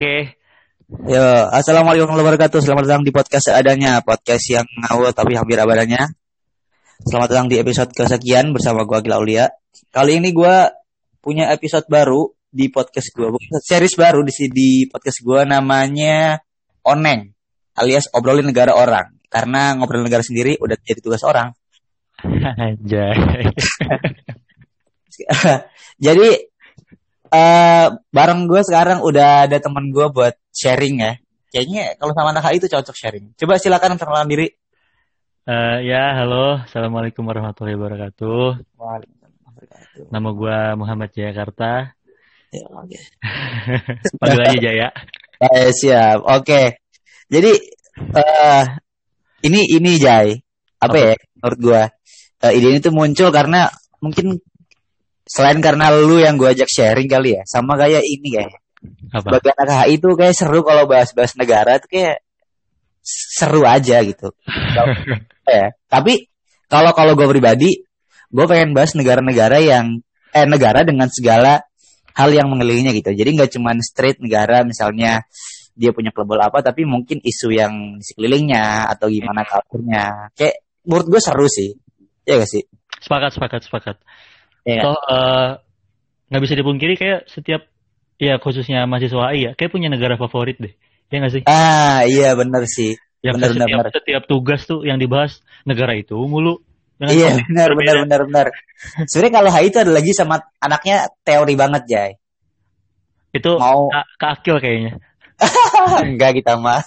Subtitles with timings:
[0.00, 0.32] Oke.
[1.12, 2.64] Yo, assalamualaikum warahmatullahi wabarakatuh.
[2.64, 6.08] Selamat datang di podcast seadanya, podcast yang ngawur tapi hampir abadanya.
[7.04, 9.52] Selamat datang di episode kesekian bersama gua Gila Aulia.
[9.92, 10.72] Kali ini gua
[11.20, 16.40] punya episode baru di podcast gua, series baru di di podcast gua namanya
[16.80, 17.36] Oneng
[17.76, 19.20] alias obrolin negara orang.
[19.28, 21.52] Karena ngobrolin negara sendiri udah jadi tugas orang.
[22.56, 23.52] Anjay.
[26.08, 26.49] jadi
[27.30, 31.12] uh, bareng gue sekarang udah ada teman gue buat sharing ya.
[31.50, 33.34] Kayaknya kalau sama anak itu cocok sharing.
[33.34, 34.46] Coba silakan perkenalan diri.
[35.50, 36.62] Uh, ya, halo.
[36.62, 38.62] Assalamualaikum warahmatullahi wabarakatuh.
[38.78, 39.20] Waalaikumsalam
[40.14, 41.90] Nama gue Muhammad Jayakarta.
[42.50, 42.86] Ya, oke.
[42.86, 43.02] Okay.
[44.20, 44.88] Panggil aja Jaya.
[45.40, 46.18] Eh, siap.
[46.22, 46.44] Oke.
[46.44, 46.66] Okay.
[47.30, 47.52] Jadi
[48.14, 48.64] uh,
[49.46, 50.38] ini ini Jay.
[50.80, 51.04] Apa okay.
[51.04, 51.82] ya menurut gue?
[52.40, 53.68] Uh, ide ini tuh muncul karena
[54.00, 54.40] mungkin
[55.30, 58.50] selain karena lu yang gue ajak sharing kali ya sama kayak ini kayak
[59.14, 59.38] apa?
[59.38, 62.18] bagian AKH itu kayak seru kalau bahas-bahas negara itu kayak
[63.02, 64.34] seru aja gitu.
[65.50, 66.30] Ya tapi
[66.70, 67.82] kalau kalau gue pribadi
[68.30, 69.98] gue pengen bahas negara-negara yang
[70.30, 71.66] eh negara dengan segala
[72.14, 73.10] hal yang mengelilinginya gitu.
[73.10, 75.26] Jadi nggak cuma straight negara misalnya
[75.74, 80.62] dia punya klub bola apa tapi mungkin isu yang di sekelilingnya atau gimana kulturnya kayak
[80.86, 81.74] menurut gue seru sih.
[82.22, 82.62] Ya gak sih?
[83.02, 83.96] Sepakat sepakat sepakat
[84.64, 84.84] Yeah.
[84.84, 84.98] Toh
[86.30, 87.66] nggak uh, bisa dipungkiri kayak setiap
[88.20, 90.74] ya khususnya mahasiswa AI ya kayak punya negara favorit deh.
[91.10, 91.42] Ya nggak sih?
[91.48, 92.94] Ah iya benar sih.
[93.20, 93.86] Ya benar, setiap, benar.
[93.92, 96.60] setiap tugas tuh yang dibahas negara itu mulu.
[97.00, 98.46] Iya benar benar benar benar.
[99.08, 102.10] Sebenarnya kalau HI itu ada lagi sama anaknya teori banget Jay.
[103.32, 103.88] Itu mau
[104.20, 105.00] ke akil kayaknya.
[106.04, 106.84] Enggak kita mah.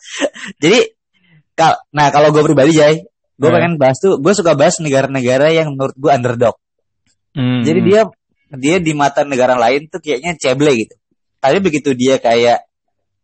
[0.62, 0.96] Jadi
[1.52, 3.04] kal nah kalau gue pribadi Jay,
[3.36, 3.56] gue hmm.
[3.56, 6.56] pengen bahas tuh, gue suka bahas negara-negara yang menurut gue underdog.
[7.34, 7.62] Hmm.
[7.62, 8.02] Jadi dia
[8.50, 10.94] dia di mata negara lain tuh kayaknya ceble gitu.
[11.38, 12.66] Tapi begitu dia kayak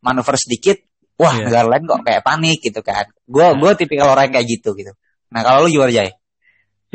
[0.01, 0.79] manuver sedikit,
[1.19, 1.51] wah yeah.
[1.51, 3.11] negara lain kok kayak panik gitu kan.
[3.27, 3.59] Gue nah.
[3.59, 4.95] gue tipikal orang kayak gitu gitu.
[5.35, 6.11] Nah kalau lu gimana Jay?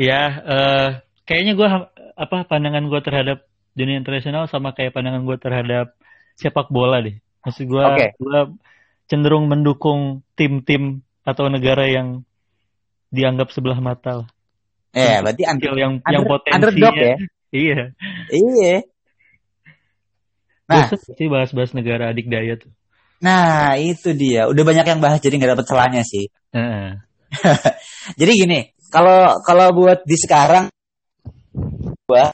[0.00, 0.88] Ya uh,
[1.28, 1.68] kayaknya gue
[2.16, 3.38] apa pandangan gue terhadap
[3.76, 5.86] dunia internasional sama kayak pandangan gue terhadap
[6.40, 7.20] sepak bola deh.
[7.44, 8.10] Maksud gue okay.
[8.16, 8.40] gue
[9.06, 12.24] cenderung mendukung tim-tim atau negara yang
[13.12, 14.28] dianggap sebelah mata lah.
[14.92, 17.16] Eh, berarti under, yang under, yang potensi underdog ya.
[17.52, 17.82] Iya.
[18.28, 18.76] Iya.
[20.68, 22.72] Nah, sih bahas-bahas negara adik daya tuh.
[23.24, 24.48] Nah, itu dia.
[24.48, 26.28] Udah banyak yang bahas jadi nggak dapet celahnya sih.
[26.52, 26.96] Uh.
[28.20, 28.60] jadi gini,
[28.92, 30.68] kalau kalau buat di sekarang
[32.04, 32.32] gua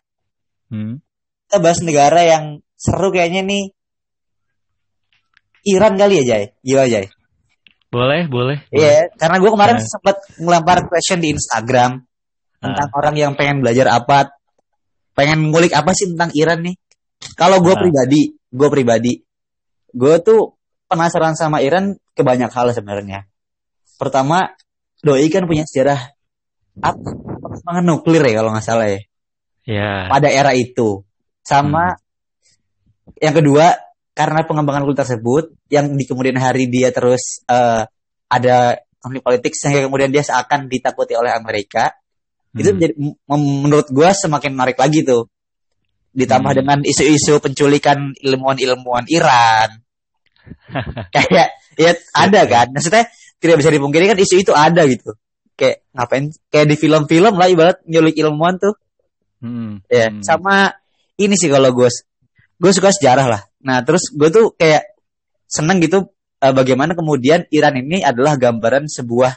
[0.74, 0.98] hmm.
[1.46, 3.64] kita bahas negara yang seru kayaknya nih
[5.68, 6.44] Iran kali ya, Jay.
[6.64, 7.06] Gila, Jay.
[7.88, 8.58] Boleh, boleh.
[8.72, 9.84] Iya, yeah, karena gue kemarin nah.
[9.84, 12.07] sempat ngelempar question di Instagram
[12.58, 12.98] tentang nah.
[12.98, 14.34] orang yang pengen belajar apa,
[15.14, 16.76] pengen ngulik apa sih tentang Iran nih.
[17.34, 17.80] Kalau gue nah.
[17.82, 19.12] pribadi, gue pribadi,
[19.94, 20.54] gue tuh
[20.86, 23.26] penasaran sama Iran ke banyak hal sebenarnya.
[23.98, 24.54] Pertama,
[25.02, 25.98] doi kan punya sejarah
[26.82, 27.10] apa?
[27.82, 29.00] Nuklir ya kalau nggak salah ya.
[29.66, 30.08] Yeah.
[30.08, 31.02] Pada era itu.
[31.42, 33.18] Sama hmm.
[33.18, 33.66] yang kedua,
[34.14, 37.86] karena pengembangan nuklir tersebut, yang di kemudian hari dia terus uh,
[38.30, 41.94] ada konflik politik sehingga kemudian dia seakan ditakuti oleh Amerika
[42.58, 42.62] hmm.
[42.62, 42.94] itu jadi
[43.30, 45.30] menurut gue semakin menarik lagi tuh
[46.12, 46.60] ditambah hmm.
[46.64, 49.78] dengan isu-isu penculikan ilmuwan-ilmuwan Iran
[51.14, 53.06] kayak ya ada kan maksudnya
[53.38, 55.14] tidak bisa dipungkiri kan isu itu ada gitu
[55.54, 58.74] kayak ngapain kayak di film-film lah ibarat nyulik ilmuwan tuh
[59.42, 59.86] hmm.
[59.86, 60.22] ya hmm.
[60.26, 60.74] sama
[61.18, 61.90] ini sih kalau gue
[62.58, 64.98] gue suka sejarah lah nah terus gue tuh kayak
[65.46, 66.10] seneng gitu
[66.42, 69.34] uh, bagaimana kemudian Iran ini adalah gambaran sebuah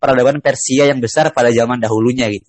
[0.00, 2.48] peradaban Persia yang besar pada zaman dahulunya gitu.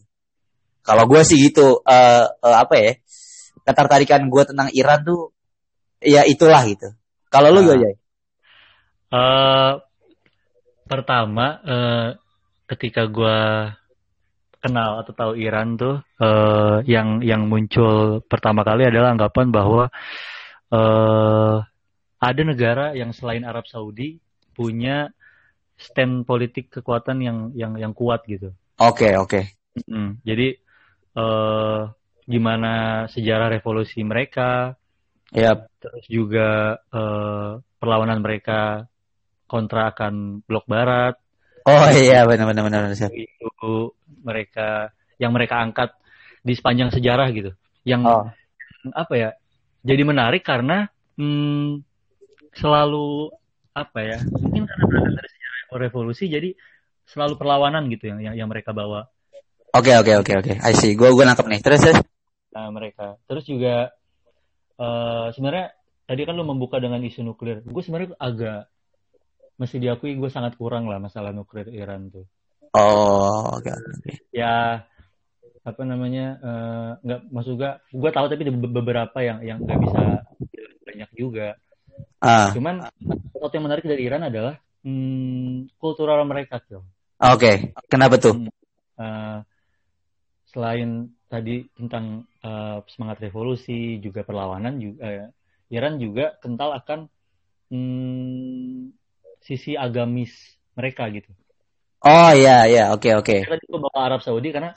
[0.82, 2.92] Kalau gue sih gitu, uh, uh, apa ya,
[3.68, 5.36] ketertarikan gue tentang Iran tuh,
[6.02, 6.90] ya itulah gitu.
[7.30, 7.94] Kalau lu gimana?
[9.12, 9.74] Uh,
[10.90, 12.10] pertama, uh,
[12.66, 13.38] ketika gue
[14.64, 19.84] kenal atau tahu Iran tuh, uh, yang yang muncul pertama kali adalah anggapan bahwa
[20.74, 21.62] uh,
[22.22, 24.18] ada negara yang selain Arab Saudi
[24.58, 25.14] punya
[25.82, 28.54] stand politik kekuatan yang yang yang kuat gitu.
[28.78, 29.30] Oke okay, oke.
[29.42, 29.44] Okay.
[29.88, 30.60] Hmm, jadi
[31.18, 31.90] uh,
[32.28, 34.76] gimana sejarah revolusi mereka,
[35.32, 35.72] ya, yep.
[35.80, 38.86] terus juga uh, perlawanan mereka
[39.50, 41.18] kontra akan blok barat.
[41.68, 42.84] Oh iya benar-benar benar.
[42.94, 45.94] Itu mereka yang mereka angkat
[46.42, 47.52] di sepanjang sejarah gitu.
[47.86, 48.26] Yang oh.
[48.94, 49.30] apa ya?
[49.82, 51.82] Jadi menarik karena hmm,
[52.58, 53.30] selalu
[53.74, 54.18] apa ya?
[54.26, 55.41] Mungkin karena dari
[55.76, 56.52] revolusi jadi
[57.08, 59.08] selalu perlawanan gitu yang yang, yang mereka bawa.
[59.72, 60.68] Oke okay, oke okay, oke okay, oke.
[60.68, 60.96] I see.
[60.96, 61.62] Gue gue nangkep nih.
[61.64, 62.00] Terus terus.
[62.52, 63.16] Nah mereka.
[63.28, 63.92] Terus juga
[64.80, 65.72] uh, sebenarnya
[66.04, 67.64] tadi kan lu membuka dengan isu nuklir.
[67.64, 68.68] Gue sebenarnya agak
[69.56, 72.26] mesti diakui gue sangat kurang lah masalah nuklir Iran tuh.
[72.76, 73.68] Oh, oke.
[73.72, 74.12] oke.
[74.32, 74.88] Ya
[75.62, 79.80] apa namanya eh, nggak maksud gue gue tahu tapi ada be- beberapa yang yang nggak
[79.86, 80.04] bisa
[80.88, 81.56] banyak juga.
[82.18, 82.82] Ah, Cuman
[83.34, 86.84] sesuatu yang menarik dari Iran adalah hmm, kultural mereka tuh.
[87.22, 87.74] oke.
[87.90, 88.46] Kenapa tuh?
[89.02, 89.40] Eh,
[90.52, 95.28] selain tadi tentang eh, semangat revolusi juga perlawanan juga eh,
[95.72, 97.00] Iran juga kental akan
[97.72, 98.92] hmm,
[99.40, 101.32] sisi agamis mereka gitu.
[102.02, 103.46] Oh iya iya, oke oke.
[103.46, 104.74] Kita juga bawa Arab Saudi karena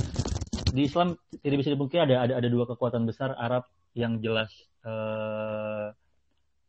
[0.74, 3.66] di Islam tidak bisa dipungkiri ada ada ada dua kekuatan besar Arab
[3.96, 4.50] yang jelas
[4.84, 5.86] eh,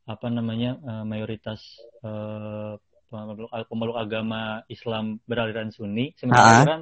[0.06, 1.60] apa namanya eh, mayoritas
[2.06, 2.74] eh,
[3.08, 6.16] pemeluk, pemeluk agama Islam beraliran Sunni, Ah.
[6.18, 6.82] sementara Iran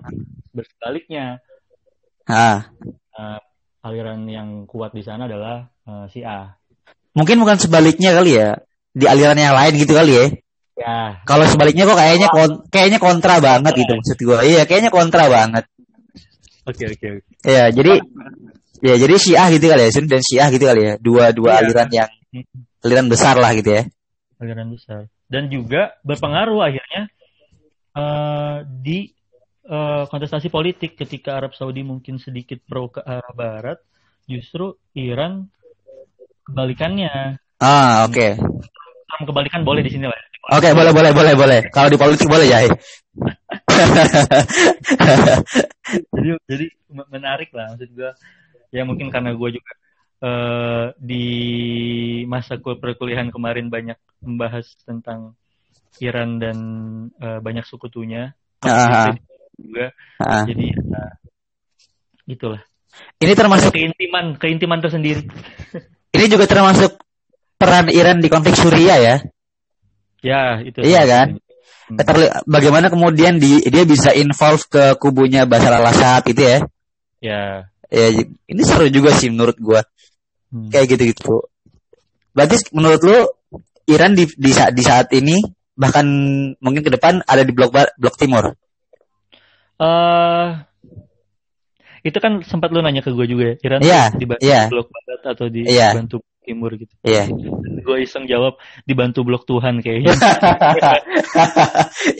[0.51, 1.25] bersebaliknya
[2.23, 2.71] Ah,
[3.13, 3.39] eh,
[3.83, 6.55] aliran yang kuat di sana adalah eh, Syiah.
[7.11, 8.55] mungkin bukan sebaliknya kali ya.
[8.89, 10.25] Di aliran yang lain gitu kali ya.
[10.73, 14.39] Ya, Kalau sebaliknya kok kayaknya kon- kayaknya kontra banget gitu maksud gua.
[14.41, 15.69] Iya, kayaknya kontra banget.
[16.65, 17.29] oke oke oke.
[17.45, 17.93] Iya, jadi
[18.81, 20.93] ya jadi Syiah gitu kali ya, Sun dan Syiah gitu kali ya.
[20.97, 21.59] Dua dua Iya.
[21.61, 22.09] aliran yang
[22.81, 23.83] aliran besar lah gitu ya.
[24.41, 27.09] aliran besar dan juga berpengaruh akhirnya
[27.97, 29.09] eh, di
[29.65, 33.81] eh, kontestasi politik ketika Arab Saudi mungkin sedikit pro ke arah barat
[34.29, 35.49] justru Iran
[36.45, 38.35] kebalikannya Ah, oke.
[39.07, 40.25] Trump kebalikan boleh di sini lah ya.
[40.59, 41.59] Oke, boleh boleh boleh boleh.
[41.71, 42.59] Kalau di politik boleh ya.
[46.11, 48.11] jadi jadi me- menarik lah maksud gua
[48.73, 49.71] ya mungkin karena gua juga
[50.23, 51.25] eh, di
[52.25, 55.35] masa kul- perkuliahan kemarin banyak membahas tentang
[55.99, 56.57] Iran dan
[57.19, 58.31] eh, banyak sekutunya
[58.63, 59.11] Ah,
[59.59, 59.91] juga
[60.23, 60.47] ah.
[60.47, 61.03] jadi ya,
[62.25, 62.63] itulah
[63.19, 65.27] Ini termasuk keintiman keintiman tersendiri
[66.13, 67.01] ini juga termasuk
[67.57, 69.15] peran Iran di konteks Suriah ya.
[70.21, 71.27] ya itu Iya kan?
[71.89, 71.99] Hmm.
[71.99, 76.57] Terli- bagaimana kemudian di, dia bisa involve ke kubunya Bashar al-Assad gitu ya.
[77.19, 77.43] ya
[77.93, 78.09] Ya,
[78.49, 79.85] ini seru juga sih menurut gua.
[80.53, 80.69] Hmm.
[80.69, 81.41] Kayak gitu-gitu.
[82.37, 83.17] Berarti menurut lu
[83.89, 85.41] Iran di di saat di saat ini
[85.73, 86.05] bahkan
[86.61, 88.53] mungkin ke depan ada di blok blok timur.
[89.81, 90.47] Eh,
[92.03, 94.61] itu kan sempat lu nanya ke gue juga ya Iran tuh dibantu iya.
[94.67, 95.87] blok barat atau Iya.
[95.95, 97.23] dibantu blok timur gitu Iya.
[97.83, 100.11] gue iseng jawab dibantu blok Tuhan kayaknya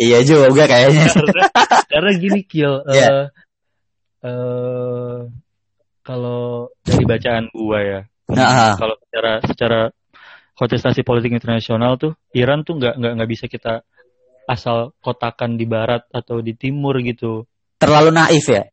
[0.07, 1.07] iya juga kayaknya.
[1.11, 1.43] karena,
[1.91, 3.07] karena gini Kiel eh, Iya.
[4.23, 5.17] eh,
[6.03, 9.79] kalau dari bacaan gua ya Nah, kalau secara secara
[10.55, 13.83] kontestasi politik internasional tuh Iran tuh nggak nggak nggak bisa kita
[14.47, 17.47] asal kotakan di barat atau di timur gitu
[17.79, 18.63] terlalu naif ya.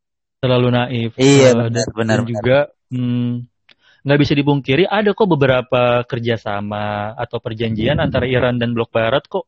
[0.42, 2.28] terlalu naif Iya, Eh, benar, dan, benar, dan benar.
[2.30, 2.58] juga
[2.94, 3.30] hmm,
[4.06, 9.46] nggak bisa dipungkiri ada kok beberapa kerjasama atau perjanjian antara Iran dan blok barat kok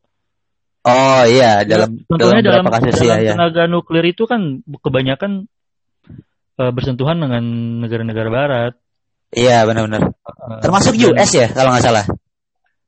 [0.82, 3.32] Oh iya, dalam Contohnya dalam dalam, kasus dalam ya, ya.
[3.38, 5.46] tenaga nuklir itu kan kebanyakan
[6.58, 7.44] eh, bersentuhan dengan
[7.86, 8.74] negara-negara barat.
[9.32, 10.12] Iya, benar-benar.
[10.60, 12.04] Termasuk US ya kalau nggak salah.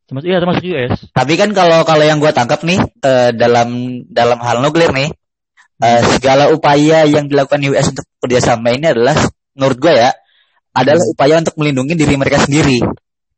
[0.04, 0.94] Termasuk, iya termasuk US.
[1.16, 3.68] Tapi kan kalau kalau yang gue tangkap nih eh, dalam
[4.12, 5.08] dalam hal nuklir nih
[5.80, 9.16] eh, segala upaya yang dilakukan US untuk kerjasama ini adalah
[9.56, 10.12] menurut gue ya
[10.76, 12.84] adalah upaya untuk melindungi diri mereka sendiri.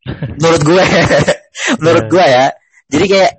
[0.42, 0.85] menurut gue,
[1.83, 2.11] menurut Iya.
[2.11, 2.47] gue ya.
[2.90, 3.30] Jadi kayak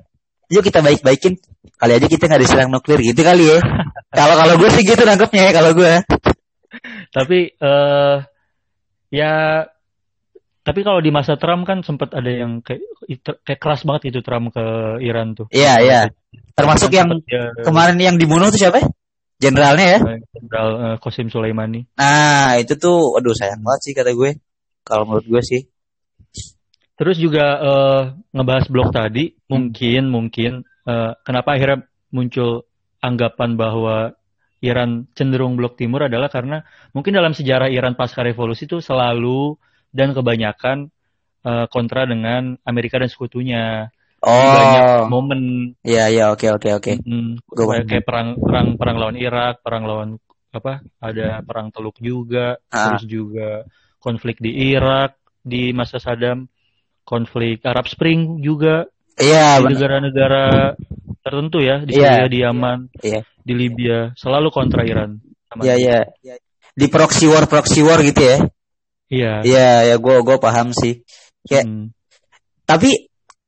[0.48, 1.34] yuk kita baik-baikin
[1.76, 3.60] kali aja kita nggak diserang nuklir gitu kali ya.
[4.18, 5.94] kalau kalau gue sih gitu nangkepnya ya kalau gue.
[7.12, 8.16] Tapi eh
[9.14, 9.66] ya
[10.68, 12.84] tapi kalau di masa Trump kan sempat ada yang kayak
[13.48, 15.48] kayak keras banget itu Trump ke Iran tuh.
[15.56, 16.02] Iya iya.
[16.60, 18.84] Termasuk yang dia, kemarin yang dibunuh tuh siapa?
[18.84, 18.88] ya?
[19.40, 20.00] Jenderalnya ya.
[20.04, 21.88] eh, Jenderal eh, Qasim Soleimani.
[21.96, 24.44] Nah itu tuh, aduh sayang banget sih kata gue.
[24.84, 25.62] Kalau menurut gue sih.
[27.00, 28.02] Terus juga eh,
[28.36, 32.68] ngebahas blok tadi, mungkin mungkin eh, kenapa akhirnya muncul
[33.00, 34.17] anggapan bahwa
[34.62, 39.54] Iran cenderung blok timur adalah karena mungkin dalam sejarah Iran pasca revolusi itu selalu
[39.94, 40.90] dan kebanyakan
[41.46, 43.90] eh, kontra dengan Amerika dan sekutunya.
[44.18, 45.42] Banyak Oh, momen
[45.86, 46.94] iya iya oke oke oke.
[47.06, 50.10] mm, Gua kayak, kayak perang perang perang lawan Irak, perang lawan
[50.50, 50.82] apa?
[50.98, 52.98] Ada perang Teluk juga, Ah.
[52.98, 53.70] terus juga
[54.02, 56.50] konflik di Irak di masa Saddam,
[57.06, 60.78] konflik Arab Spring juga Iya negara-negara
[61.28, 62.24] tertentu ya di Iya.
[62.24, 63.22] Syria, di Yaman, Iya.
[63.44, 65.20] di Libya, selalu kontra Iran.
[65.60, 66.00] Iya iya.
[66.72, 68.38] Di proxy war proxy war gitu ya.
[69.08, 69.34] Iya.
[69.44, 71.04] Iya ya gue gue paham sih.
[71.44, 71.86] Kayak Hmm.
[72.64, 73.08] tapi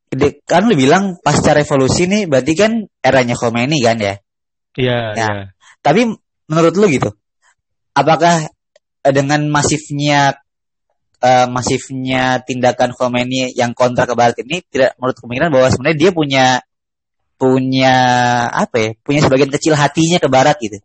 [0.09, 4.15] de- kan lu bilang pasca revolusi nih berarti kan eranya Khomeini kan ya.
[4.79, 5.27] Iya, Ya.
[5.27, 5.43] iya.
[5.83, 6.07] Tapi
[6.49, 7.11] menurut lu gitu,
[7.93, 8.47] apakah
[8.99, 10.35] eh, dengan masifnya
[11.19, 16.11] eh, masifnya tindakan Khomeini yang kontra ke Barat ini tidak menurut kemungkinan bahwa sebenarnya dia
[16.15, 16.45] punya
[17.39, 17.95] punya
[18.51, 18.89] apa ya?
[18.99, 20.83] Punya sebagian kecil hatinya ke Barat gitu.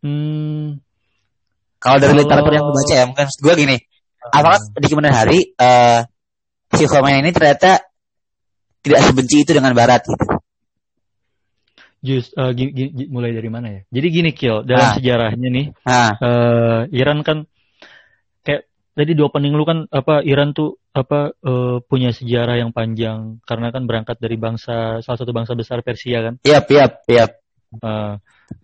[0.00, 0.78] Hmm,
[1.76, 3.76] Kalau dari literatur yang gue baca ya, mungkin gue gini,
[4.22, 6.00] apakah di kemudian hari eh
[6.72, 7.82] si Khomeini ini ternyata
[8.80, 10.24] tidak sebenci itu dengan Barat gitu.
[11.98, 13.80] just eh, gi- gi- gi- mulai dari mana ya?
[13.90, 14.94] Jadi gini Kill, dalam Ah.
[14.94, 17.50] sejarahnya nih, Nah, eh, Iran kan
[18.96, 23.68] tadi di opening lu kan apa Iran tuh apa eh, punya sejarah yang panjang karena
[23.68, 26.34] kan berangkat dari bangsa salah satu bangsa besar Persia kan.
[26.42, 27.26] iya, iya, iya,
[27.76, 28.12] Eh,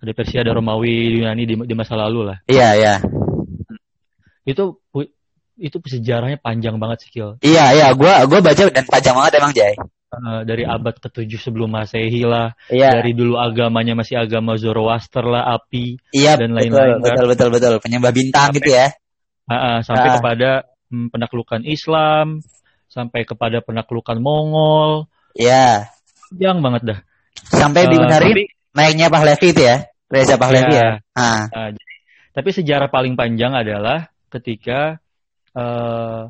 [0.01, 2.39] ada Persia, ada Romawi, Yunani di, di masa lalu lah.
[2.49, 2.95] iya, iya,
[4.49, 4.81] Itu
[5.61, 7.37] itu sejarahnya panjang banget sih Kill.
[7.45, 7.87] iya, iya.
[7.93, 9.75] Gue gue baca dan panjang banget emang Jay.
[10.13, 15.57] Eh, dari abad ke-7 sebelum Masehi lah, Iya, dari dulu agamanya masih agama Zoroaster lah,
[15.57, 17.05] api, iya, dan betul, lain-lain kan.
[17.17, 17.73] betul, betul, betul.
[17.81, 18.93] Penyembah bintang gitu ya.
[19.55, 20.15] Ah, sampai Ah.
[20.19, 20.51] kepada
[20.93, 22.45] hmm, penaklukan Islam,
[22.87, 25.89] sampai kepada penaklukan Mongol, Iya.
[26.29, 26.99] panjang banget dah.
[27.49, 29.85] Sampai di Eh, tapi- naiknya Pahlavi itu ya.
[30.13, 30.81] Reza Pahlavi Ya.
[30.81, 30.91] ya.
[31.17, 32.01] Ah, Nah, jadi-
[32.33, 35.01] tapi sejarah paling panjang adalah ketika
[35.53, 36.23] eh,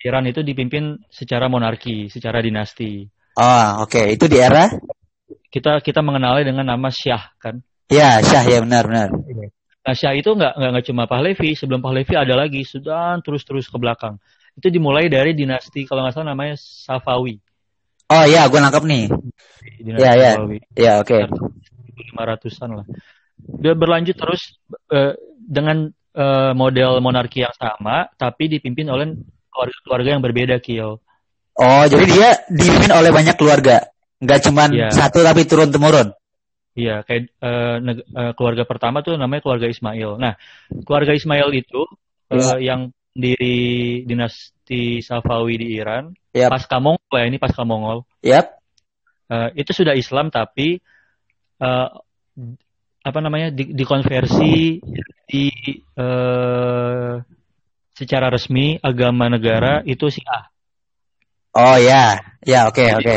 [0.00, 3.04] Iran itu dipimpin secara monarki, secara dinasti.
[3.36, 4.16] oh, oke.
[4.16, 4.68] Itu di era
[5.48, 7.64] Kita kita mengenalnya dengan nama Syah kan.
[7.88, 9.08] Ya, Syah ya benar benar.
[9.88, 14.20] Nah itu nggak nggak cuma Pahlavi, sebelum Pahlavi ada lagi, sudah terus terus ke belakang.
[14.52, 17.40] Itu dimulai dari dinasti kalau nggak salah namanya Safawi.
[18.12, 19.04] Oh iya, gue nangkep nih.
[19.80, 20.32] Dinasti Ya, ya.
[20.36, 20.58] Safawi.
[20.76, 21.18] Ya, oke.
[22.12, 22.86] 500-an lah.
[23.64, 24.60] Dia berlanjut terus
[24.92, 29.16] eh, dengan eh, model monarki yang sama, tapi dipimpin oleh
[29.48, 31.00] keluarga-keluarga yang berbeda, Kio.
[31.56, 33.88] Oh, jadi dia dipimpin oleh banyak keluarga.
[34.20, 34.88] Nggak cuman Iya.
[34.92, 36.12] satu tapi turun temurun.
[36.78, 40.14] Iya, kayak eh, neg- eh, keluarga pertama tuh namanya keluarga Ismail.
[40.14, 40.38] Nah,
[40.86, 41.82] keluarga Ismail itu
[42.30, 42.54] eh, Iya.
[42.62, 42.80] yang
[43.18, 43.58] diri
[44.06, 46.54] dinasti Safawi di Iran, Yap.
[46.54, 48.06] pasca Mongol ya, ini pasca Mongol.
[48.22, 48.62] Yap.
[49.26, 50.78] Eh, itu sudah Islam tapi
[51.58, 51.88] eh,
[53.02, 54.78] apa namanya di- dikonversi
[55.26, 55.44] di
[55.98, 57.14] eh,
[57.98, 60.46] secara resmi agama negara itu Syiah.
[61.58, 62.22] Oh ya.
[62.46, 63.16] Ya, oke, oke.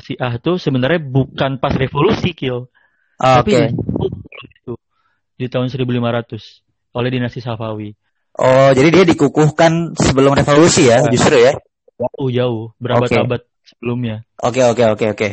[0.00, 2.66] Syiah itu sebenarnya bukan pas revolusi Kil,
[3.20, 3.68] Oh, tapi Oke.
[4.48, 4.72] itu
[5.36, 7.92] di tahun 1500 oleh dinasti Safawi.
[8.32, 11.10] Oh, jadi dia dikukuhkan sebelum revolusi ya, Iya.
[11.12, 11.52] justru ya.
[12.00, 14.24] Jauh jauh berabad-abad sebelumnya.
[14.40, 15.28] Oke, oke, oke, oke.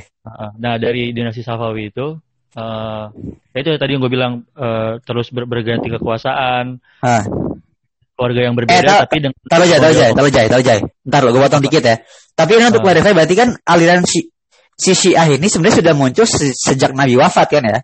[0.60, 2.20] Nah dari dinasti Safawi itu
[2.58, 3.06] eh
[3.54, 7.24] ya itu tadi yang gue bilang eh, terus ber- berganti kekuasaan, Ah.
[8.18, 10.74] keluarga yang berbeda Eh, ta- tapi dengan Tahu aja, tahu aja, tahu aja, tahu aja.
[11.08, 11.96] Ntar lo, gue potong dikit ya.
[12.34, 12.86] Tapi ini untuk Ah.
[12.92, 14.28] clarify berarti kan aliran si,
[14.78, 17.80] si Syiah ini sebenarnya sudah muncul se- sejak Nabi wafat kan ya?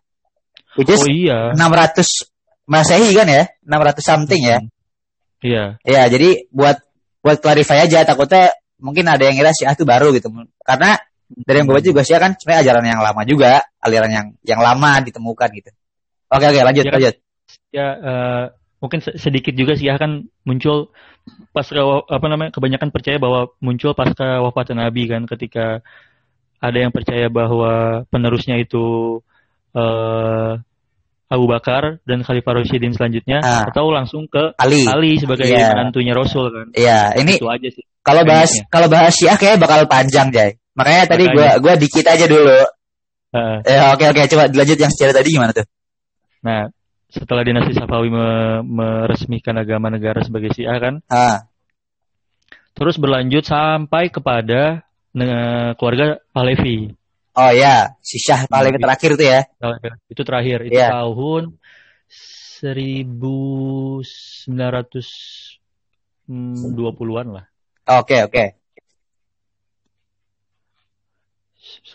[0.78, 1.52] Which is Oh iya.
[1.54, 2.30] 600
[2.70, 3.44] Masehi kan ya?
[3.66, 4.58] 600 something ya?
[5.44, 5.64] Iya.
[5.84, 6.80] Ya, jadi buat
[7.20, 10.32] buat clarify aja takutnya mungkin ada yang kira Syiah itu baru gitu.
[10.64, 10.96] Karena
[11.28, 13.52] dari yang gue baca juga Syiah kan sebenarnya ajaran yang lama juga,
[13.84, 15.72] aliran yang yang lama ditemukan gitu.
[16.32, 17.16] Oke, oke, lanjut, Ya lanjut.
[17.74, 18.44] Ya eh,
[18.80, 20.92] mungkin se- sedikit juga sih ya kan muncul
[21.56, 25.80] pasca wa- apa namanya kebanyakan percaya bahwa muncul pasca wafatnya Nabi kan ketika
[26.64, 27.74] ada yang percaya bahwa
[28.08, 29.20] penerusnya itu
[29.76, 30.52] eh
[31.28, 33.66] Abu Bakar dan Khalifah Rasyidin selanjutnya Ah.
[33.66, 34.86] atau langsung ke Ali.
[34.86, 35.74] Ali sebagai Iya.
[35.74, 36.68] menantunya Rasul kan.
[36.78, 37.82] Iya, ini Itu aja sih.
[38.06, 38.70] kalau bahas Premisnya.
[38.70, 40.62] kalau bahas Syiah kayak bakal panjang, Jay.
[40.78, 41.58] Makanya tadi gua Makanya.
[41.60, 42.58] gua dikit aja dulu.
[43.34, 43.58] Heeh.
[43.66, 45.66] Eh, oke oke coba dilanjut yang sejarah tadi gimana tuh?
[46.46, 46.70] Nah,
[47.10, 51.50] setelah dinasti Safawi me- meresmikan agama negara sebagai Syiah kan, Ah,
[52.74, 54.86] terus berlanjut sampai kepada
[55.78, 56.90] keluarga Pahlavi.
[57.34, 59.42] oh ya, si Syah paling terakhir tuh ya.
[60.10, 60.90] Itu terakhir, itu Iya.
[60.94, 61.58] tahun
[66.28, 67.46] 1920-an lah.
[68.00, 68.46] Oke oke.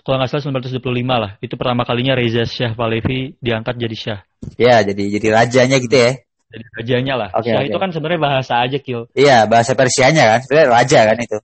[0.04, 1.36] Kalau nggak salah 1925 lah.
[1.44, 4.20] Itu pertama kalinya Reza Shah Pahlavi diangkat jadi Syah.
[4.56, 6.12] Ya, jadi jadi rajanya gitu ya.
[6.48, 7.28] Jadi rajanya lah.
[7.36, 7.68] Oke, Syah oke.
[7.68, 9.04] itu kan sebenarnya bahasa aja, Kil.
[9.12, 10.40] Iya, bahasa Persianya kan.
[10.48, 11.38] Sebenarnya raja kan itu.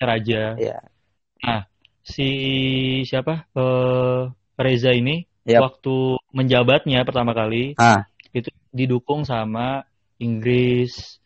[0.00, 0.42] Raja.
[0.60, 0.76] Iya.
[1.44, 1.60] Nah,
[2.00, 2.28] si
[3.04, 3.44] siapa?
[3.52, 4.20] Eh,
[4.56, 5.60] Reza ini Yap.
[5.60, 8.08] waktu menjabatnya pertama kali Ah.
[8.32, 9.84] itu didukung sama
[10.16, 11.20] Inggris.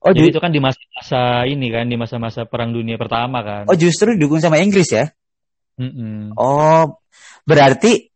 [0.00, 3.64] Oh, Jadi itu kan di masa-masa ini kan, di masa-masa Perang Dunia Pertama kan.
[3.68, 5.08] oh justru didukung sama Inggris ya.
[5.80, 6.36] Mm-mm.
[6.36, 7.00] Oh,
[7.48, 8.12] berarti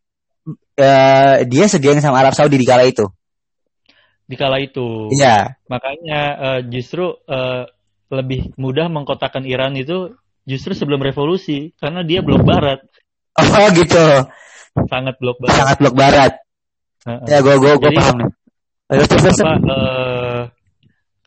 [0.79, 3.05] eh, dia segeng sama Arab Saudi di kala itu.
[4.29, 5.09] Di kala itu.
[5.11, 5.57] Iya.
[5.67, 7.65] Makanya eh, justru eh,
[8.09, 10.13] lebih mudah mengkotakan Iran itu
[10.47, 12.79] justru sebelum revolusi karena dia blok barat,
[13.39, 14.05] Oh gitu.
[14.87, 15.55] sangat blok barat.
[15.55, 16.33] Sangat blok barat.
[17.07, 17.27] Heeh.
[17.31, 18.17] Ya, gue gue gue paham.
[18.89, 20.43] Terus terus eh,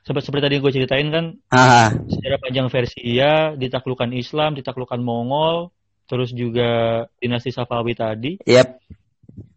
[0.03, 5.71] seperti seperti tadi gue ceritain kan Ah, secara panjang versi iya ditaklukkan Islam, ditaklukkan Mongol,
[6.11, 8.33] terus juga dinasti Safawi tadi.
[8.45, 8.83] yep.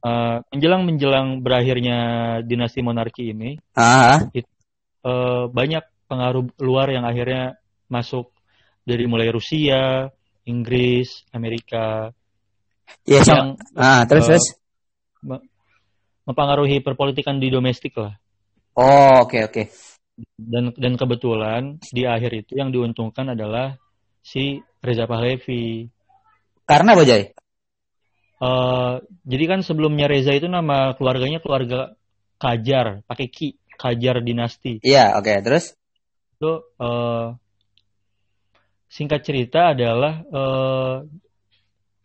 [0.06, 1.98] Eh, menjelang menjelang berakhirnya
[2.46, 7.58] dinasti monarki ini, Ah, eh, banyak pengaruh luar yang akhirnya
[7.90, 8.30] masuk
[8.86, 10.06] dari mulai Rusia,
[10.46, 12.14] Inggris, Amerika
[13.02, 13.44] ya yang sama.
[13.74, 14.46] Ah, terus eh, terus.
[16.26, 18.14] mempengaruhi perpolitikan di domestik lah.
[18.78, 19.64] Oh, oke oke.
[20.38, 23.76] Dan dan kebetulan di akhir itu yang diuntungkan adalah
[24.22, 25.90] si Reza Pahlavi.
[26.66, 27.34] Karena apa, Jay?
[28.36, 28.94] Eh,
[29.26, 31.98] jadi kan sebelumnya Reza itu nama keluarganya keluarga
[32.36, 34.84] Kajar, pakai ki, Kajar dinasti.
[34.84, 35.34] Iya, oke.
[35.40, 35.72] Terus?
[36.36, 37.26] Itu eh,
[38.96, 40.96] singkat cerita adalah eh,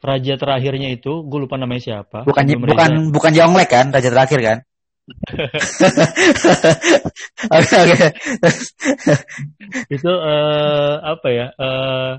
[0.02, 2.26] raja terakhirnya itu, gue lupa namanya siapa.
[2.26, 3.14] Bukan sebelum bukan Reza.
[3.14, 4.58] bukan Yonglek kan, raja terakhir kan?
[7.50, 8.06] Oke oke.
[9.90, 11.46] itu eh, apa ya?
[11.50, 12.12] eh,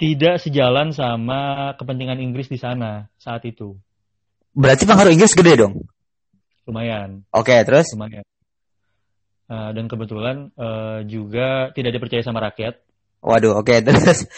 [0.00, 3.76] tidak sejalan sama kepentingan Inggris di sana saat itu.
[4.56, 5.84] Berarti pengaruh Inggris gede dong.
[6.64, 7.92] Lumayan, Oke, terus?
[7.92, 8.24] lumayan.
[9.52, 12.80] Eh, dan kebetulan eh, juga tidak dipercaya sama rakyat.
[13.20, 14.24] Waduh, oke, terus.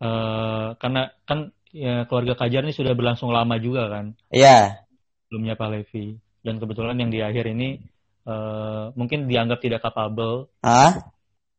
[0.00, 4.80] Eh, karena kan ya, keluarga Kajar ini sudah berlangsung lama juga kan Iya.
[5.28, 7.76] sebelumnya Pahlavi dan kebetulan yang di akhir ini
[8.24, 11.12] eh, mungkin dianggap tidak capable Hah?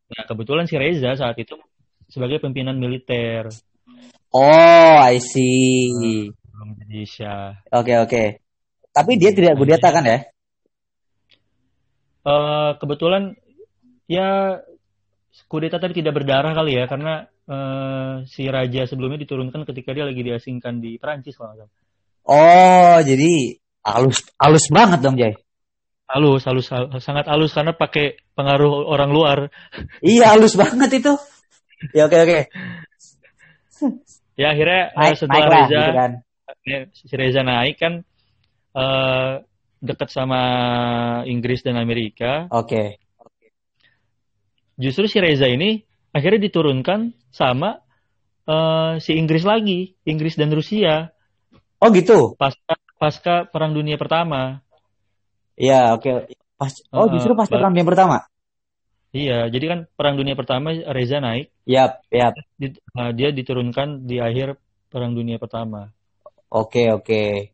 [0.09, 1.53] nah kebetulan si Reza saat itu
[2.09, 3.53] sebagai pimpinan militer
[4.33, 6.33] Oh, I see.
[6.33, 8.23] belum jadi Syah Oke, oke.
[8.89, 10.25] Tapi dia tidak kudeta kan ya?
[12.21, 13.33] Eh, kebetulan
[14.05, 14.61] ya
[15.49, 20.21] kudeta tadi tidak berdarah kali ya karena eh, si raja sebelumnya diturunkan ketika dia lagi
[20.21, 21.73] diasingkan di Perancis kalau nggak salah.
[22.21, 25.33] Oh, jadi halus halus banget dong, Jay.
[26.05, 29.37] halus halus hal- sangat halus karena pakai pengaruh orang luar
[30.05, 31.13] Iya, halus banget itu.
[31.97, 32.39] Ya oke oke.
[34.37, 36.11] ya akhirnya eh, Naik, setelah naik lah, Reza gitu kan.
[36.93, 37.93] si Reza naik kan
[38.77, 39.33] eh
[39.81, 40.39] dekat sama
[41.25, 42.45] Inggris dan Amerika.
[42.53, 43.01] Oke.
[44.77, 45.81] Justru si Reza ini
[46.13, 47.81] akhirnya diturunkan sama
[48.47, 51.09] eh, si Inggris lagi, Inggris dan Rusia
[51.81, 52.37] Oh gitu.
[52.37, 54.61] pasca pasca Perang Dunia Pertama.
[55.57, 56.29] Iya, oke.
[56.57, 58.17] Pas Oh, Heeh, justru pas ba- perang dunia pertama.
[59.11, 62.31] Iya, jadi kan Perang Dunia Pertama Reza naik, Yap, yap.
[62.55, 64.55] di- eh, dia diturunkan di akhir
[64.87, 65.91] Perang Dunia Pertama.
[66.47, 67.50] Oke, oke.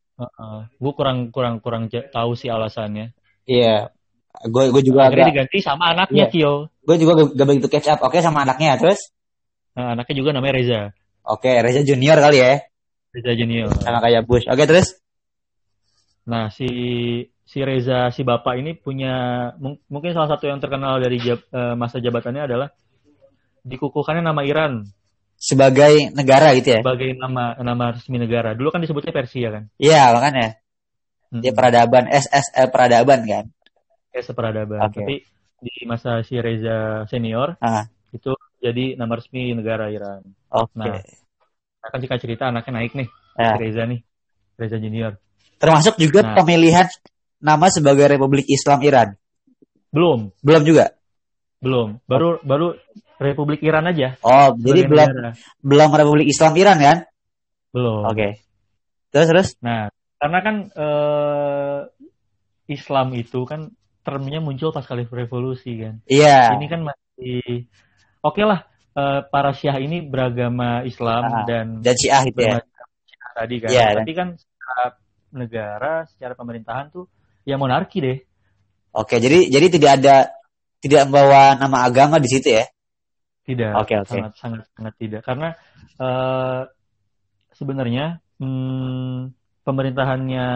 [0.73, 3.13] Gue kurang kurang kurang tahu sih alasannya.
[3.45, 3.93] Iya.
[4.49, 6.33] Gue gue juga Akhirnya agak diganti sama anaknya Iya.
[6.33, 6.53] Kyo.
[6.87, 7.99] gue juga gak, begitu catch up.
[8.01, 8.77] Oke sama anaknya.
[8.77, 9.13] Terus?
[9.77, 10.81] Nah, anaknya juga namanya Reza,
[11.21, 12.57] Oke, Reza Junior kali ya.
[13.13, 13.69] Reza Junior.
[13.77, 14.49] Sama kayak Bush.
[14.49, 14.97] Oke, terus?
[16.25, 16.67] Nah, si
[17.45, 19.13] si Reza si bapak ini punya
[19.61, 22.67] mung- mungkin salah satu yang terkenal dari jab- eh, masa jabatannya adalah
[23.63, 24.81] dikukuhkannya nama Iran
[25.37, 26.81] Sebagai negara gitu ya.
[26.81, 28.57] sebagai nama nama resmi negara.
[28.57, 29.63] Dulu kan disebutnya Persia kan.
[29.77, 30.57] Iya, makanya.
[31.29, 31.41] Hmm.
[31.45, 33.45] Dia peradaban SSL peradaban kan.
[34.09, 34.79] Kayak seperadaban.
[34.81, 34.97] Oke.
[34.97, 35.15] Tapi
[35.57, 37.85] di masa si Reza senior Ah.
[38.09, 40.25] itu jadi nama resmi negara Iran.
[40.49, 40.73] Oke.
[40.73, 40.97] Nah.
[41.79, 43.53] Akan jika cerita anaknya naik nih, Ya.
[43.53, 43.99] si Reza nih,
[44.57, 45.13] Reza Junior.
[45.57, 46.33] Termasuk juga Nah.
[46.35, 46.89] pemilihan
[47.37, 49.13] nama sebagai Republik Islam Iran.
[49.93, 50.97] Belum, Belum juga.
[51.57, 52.01] belum.
[52.05, 52.73] Baru baru
[53.17, 54.17] Republik Iran aja.
[54.21, 55.31] Oh, jadi sebagai belum negara.
[55.65, 56.97] belum Republik Islam Iran kan?
[57.73, 58.01] Belum.
[58.05, 58.41] Oke.
[59.09, 59.47] Terus terus?
[59.61, 59.89] Nah,
[60.21, 61.79] karena kan eh,
[62.69, 63.73] Islam itu kan
[64.05, 65.99] termnya muncul pas kali revolusi kan.
[66.05, 66.55] Iya.
[66.55, 67.65] Ini kan masih
[68.21, 72.61] oke lah eh, para Syiah ini beragama Islam Ah, dan Dan Syiah itu ya.
[73.07, 73.69] Syiah tadi kan.
[73.73, 74.85] Iya, Tapi kan secara
[75.33, 77.09] negara, secara pemerintahan tuh
[77.47, 78.17] ya monarki deh.
[78.93, 80.15] Oke, jadi jadi tidak ada
[80.81, 82.65] tidak membawa nama agama di situ ya.
[83.47, 83.71] Tidak.
[83.79, 84.11] Oke, oke.
[84.11, 85.55] Sangat sangat sangat tidak karena
[85.95, 86.61] eh,
[87.55, 89.31] sebenarnya hmm,
[89.63, 90.47] pemerintahannya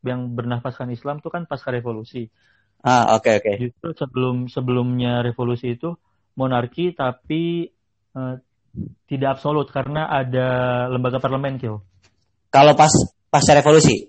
[0.00, 2.24] yang bernafaskan Islam tuh kan pasca revolusi.
[2.80, 3.52] Ah, oke oke.
[3.60, 5.92] Justru sebelum sebelumnya revolusi itu
[6.40, 7.68] monarki tapi
[8.16, 8.34] eh,
[9.04, 10.48] tidak absolut karena ada
[10.88, 11.84] lembaga parlemen Kil.
[12.48, 12.92] Kalau pas
[13.28, 14.08] pasca revolusi.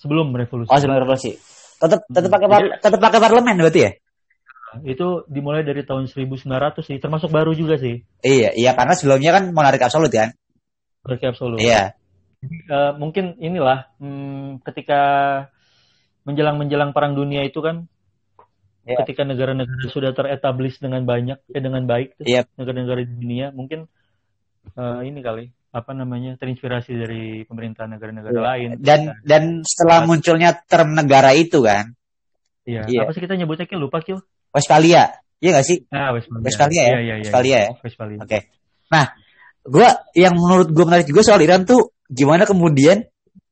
[0.00, 0.72] Sebelum revolusi.
[0.72, 1.36] Oh, sebelum revolusi.
[1.76, 2.48] Tetap tetap Hmm.
[2.48, 3.92] pakai tetap pakai parlemen berarti ya?
[4.86, 8.02] Itu dimulai dari tahun 1900 sih, termasuk baru juga sih.
[8.22, 10.30] Iya, iya karena sebelumnya kan monarki absolut kan?
[11.02, 11.58] Monarki absolut.
[11.58, 11.98] Iya.
[12.40, 15.00] Eh, mungkin inilah hmm, ketika
[16.24, 17.84] menjelang-menjelang perang dunia itu kan
[18.80, 18.96] Iya.
[19.04, 22.48] ketika negara-negara sudah terestablis dengan banyak eh dengan baik tuh, Iya.
[22.56, 23.84] negara-negara di dunia mungkin
[24.72, 28.42] eh, ini kali apa namanya terinspirasi dari pemerintah negara-negara Iya.
[28.42, 28.68] lain.
[28.80, 31.92] Dan dan setelah munculnya term negara itu kan,
[32.64, 32.88] Iya.
[32.88, 33.00] Iya.
[33.04, 33.80] Apa sih kita nyebutnya Kil?
[33.80, 34.20] Lupa Kil.
[34.50, 35.02] Westphalia,
[35.38, 35.78] iya nggak sih?
[35.90, 36.44] Ah, Westphalia.
[36.46, 36.86] Westphalia ya?
[36.86, 37.14] Iya, iya, iya.
[37.22, 37.70] Westphalia ya?
[37.78, 38.18] Westphalia.
[38.22, 38.38] Oke.
[38.90, 39.04] Nah,
[39.62, 43.06] gua yang menurut gua menarik juga soal Iran tuh gimana kemudian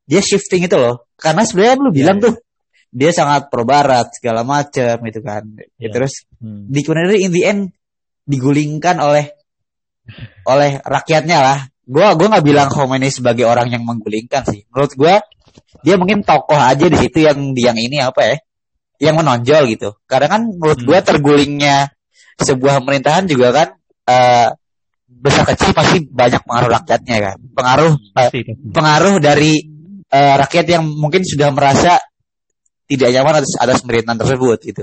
[0.04, 1.06] dia shifting itu loh.
[1.14, 2.34] Karena sebenarnya lu bilang Iya, tuh
[2.88, 5.42] dia sangat pro barat segala macam gitu kan.
[5.54, 5.90] Ya, Iya.
[5.94, 6.66] terus Hmm.
[6.66, 7.60] di kemudian in the end
[8.26, 9.30] digulingkan oleh
[10.52, 11.58] oleh rakyatnya lah.
[11.88, 14.66] Gua gua nggak bilang Khomeini sebagai orang yang menggulingkan sih.
[14.74, 15.14] Menurut gua
[15.86, 18.36] dia mungkin tokoh aja di situ yang yang ini apa ya?
[18.98, 19.88] Yang menonjol gitu.
[20.10, 21.06] Karena kan menurut Hmm.
[21.06, 21.76] tergulingnya
[22.38, 23.68] sebuah pemerintahan juga kan
[24.06, 24.48] eh
[25.08, 27.36] besar kecil pasti banyak pengaruh rakyatnya kan.
[27.54, 28.40] Pengaruh pasti.
[28.74, 29.52] pengaruh dari
[30.08, 32.00] eh, rakyat yang mungkin sudah merasa
[32.88, 34.82] tidak nyaman atas atas pemerintahan tersebut gitu.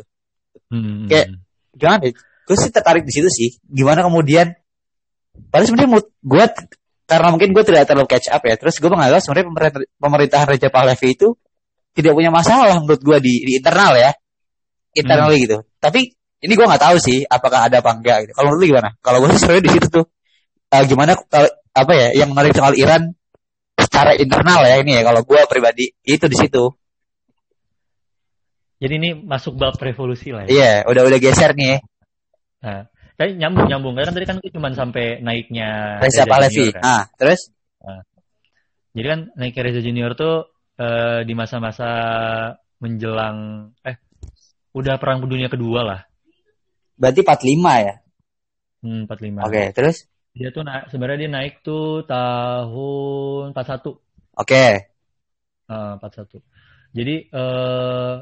[0.69, 1.09] Hmm.
[1.09, 1.33] Kayak-
[1.81, 1.97] ya?
[2.45, 3.49] Gue sih tertarik di situ sih.
[3.65, 4.53] Gimana kemudian?
[5.49, 6.45] Padahal sebenarnya gue
[7.05, 8.55] karena mungkin gue tidak terlalu catch up ya.
[8.55, 11.27] Terus gue menganggap sebenarnya pemerintah- pemerintahan Raja Pahlavi itu
[11.95, 14.11] tidak punya masalah menurut gue di, di internal ya,
[14.91, 15.63] internally gitu.
[15.79, 16.11] Tapi
[16.43, 18.31] ini gue nggak tahu sih apakah ada apa enggak gitu.
[18.35, 18.89] Kalau menurut lu gimana?
[18.99, 20.05] Kalau gue sih sebenarnya di situ tuh
[20.69, 23.15] eh, gimana kalau apa ya yang menarik soal Iran
[23.79, 25.03] secara internal ya ini ya.
[25.07, 26.63] Kalau gue pribadi itu di situ.
[28.75, 30.49] Jadi ini masuk bab revolusi lah ya.
[30.51, 31.67] Iya, udah udah geser nih.
[31.71, 31.77] ya.
[32.65, 32.81] Nah,
[33.15, 36.75] tapi nyambung nyambung karena tadi kan itu cuma sampai naiknya Reza Pahlavi.
[36.75, 36.83] Junior kan.
[36.83, 37.41] Nah, terus
[38.95, 41.89] Jadi kan naiknya Reza Junior tuh eh, di masa-masa
[42.77, 43.95] menjelang eh
[44.71, 46.01] udah perang dunia kedua lah.
[46.95, 47.95] berarti 45 ya.
[48.79, 49.43] Hmm, 45.
[49.43, 53.99] Oke, terus Dia tuh na- sebenarnya dia naik tuh tahun 41.
[54.33, 54.65] oke.
[55.65, 56.39] Eh, 41.
[56.91, 58.15] Jadi eh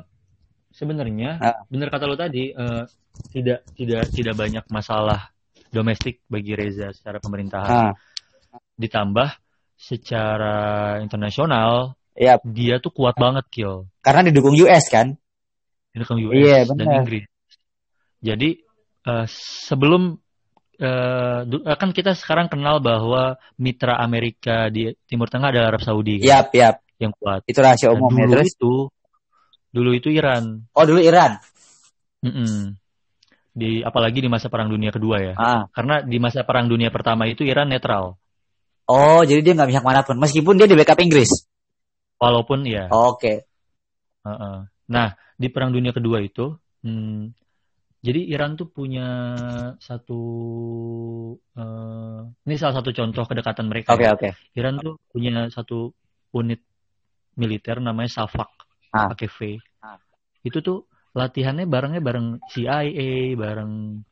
[0.69, 1.57] sebenarnya Ah.
[1.69, 2.83] bener kata lu tadi eh,
[3.29, 5.29] tidak tidak tidak banyak masalah
[5.69, 7.89] domestik bagi Reza secara pemerintahan.
[7.89, 7.93] Ah,
[8.73, 9.29] Ditambah
[9.75, 10.57] secara
[10.97, 15.17] internasional Iya, dia tuh kuat banget kill karena didukung US kan?
[15.93, 17.05] dukung US Iya, dan benar.
[17.05, 17.25] Inggris.
[18.23, 18.49] Jadi
[19.05, 19.25] eh,
[19.69, 20.17] sebelum
[20.81, 26.17] eh, eh, kan kita sekarang kenal bahwa mitra Amerika di Timur Tengah adalah Arab Saudi
[26.17, 26.75] kan, Yap, yap.
[26.97, 27.45] yang kuat.
[27.45, 28.73] Itu rahasia umum dulu Terus itu
[29.73, 30.65] dulu itu Iran.
[30.73, 31.37] oh dulu Iran.
[32.25, 32.73] Mm-mm.
[33.53, 35.33] Di apalagi di masa Perang Dunia Kedua ya.
[35.37, 35.69] Ah.
[35.69, 38.17] Karena di masa Perang Dunia Pertama itu Iran netral.
[38.89, 41.52] Oh, jadi dia nggak bisa mana pun meskipun dia di backup Inggris.
[42.23, 42.87] Walaupun ya.
[42.87, 43.43] Oke.
[44.23, 44.57] Heeh.
[44.87, 47.35] Nah, di Perang Dunia Kedua itu, hmm,
[48.03, 49.35] jadi Iran tuh punya
[49.79, 50.21] satu,
[51.55, 53.95] eh, ini salah satu contoh kedekatan mereka.
[53.95, 54.11] Oke, ya.
[54.15, 54.29] oke.
[54.59, 55.91] Iran tuh punya satu
[56.35, 56.59] unit
[57.39, 58.51] militer namanya Safak,
[58.93, 59.09] Ah.
[59.11, 59.37] pakai V.
[59.81, 59.97] Ah.
[60.43, 64.03] Itu tuh latihannya barengnya bareng CIA, bareng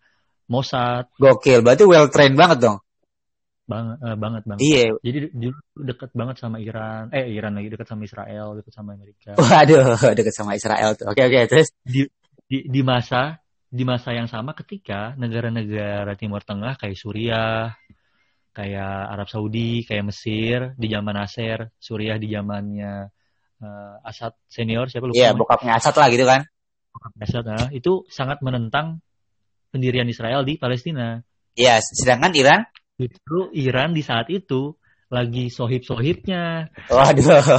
[0.51, 1.63] Mossad, Gokil.
[1.63, 2.77] Berarti well trained banget dong.
[3.71, 4.59] Banget, eh, banget banget.
[4.67, 4.83] Iya.
[4.99, 9.31] Jadi dulu deket banget sama Iran, eh Iran lagi deket sama Israel, deket sama Amerika.
[9.39, 11.07] Waduh, deket sama Israel tuh.
[11.07, 11.39] Oke, oke.
[11.47, 12.03] Terus di
[12.67, 13.39] di masa
[13.71, 17.71] di masa yang sama ketika negara-negara Timur Tengah kayak Suriah,
[18.51, 23.07] kayak Arab Saudi, kayak Mesir di zaman Nasser, Suriah di zamannya
[23.63, 25.39] eh, Assad senior siapa lupa iya namanya?
[25.39, 26.41] bokapnya Asad lah gitu kan.
[27.23, 28.99] Assad nah, itu sangat menentang
[29.71, 31.23] pendirian Israel di Palestina.
[31.55, 32.61] Iya, sedangkan Iran
[33.01, 34.77] Justru Iran di saat itu
[35.09, 36.69] lagi sohib-sohibnya.
[36.93, 37.57] Waduh.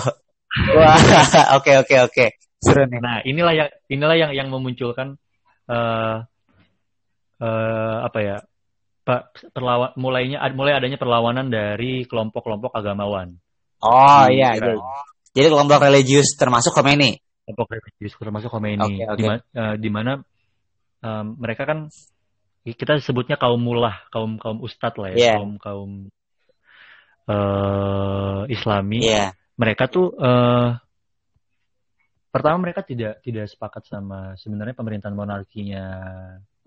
[0.78, 0.98] Wah,
[1.58, 2.26] oke oke oke.
[2.62, 3.00] Seru nih.
[3.02, 5.18] Nah, inilah yang inilah yang yang memunculkan
[5.66, 6.16] eh
[7.42, 8.36] eh, apa ya?
[9.02, 13.34] Pak perlawan mulainya mulai adanya perlawanan dari kelompok-kelompok agamawan.
[13.82, 14.78] Oh di iya, Iran.
[14.78, 15.02] iya.
[15.34, 17.18] Jadi kelompok religius termasuk Khomeini.
[17.42, 19.02] Kelompok religius termasuk Khomeini.
[19.02, 19.18] Oke, oke.
[19.18, 20.22] Di di mana
[21.02, 21.90] em, mereka kan
[22.64, 25.34] kita sebutnya kaum mullah, kaum kaum ustadz lah ya, Iya.
[25.42, 25.90] kaum kaum
[27.26, 28.98] eh Islami.
[29.02, 29.34] Iya.
[29.58, 30.70] Mereka tuh eh
[32.32, 35.84] pertama mereka tidak tidak sepakat sama sebenarnya pemerintahan monarkinya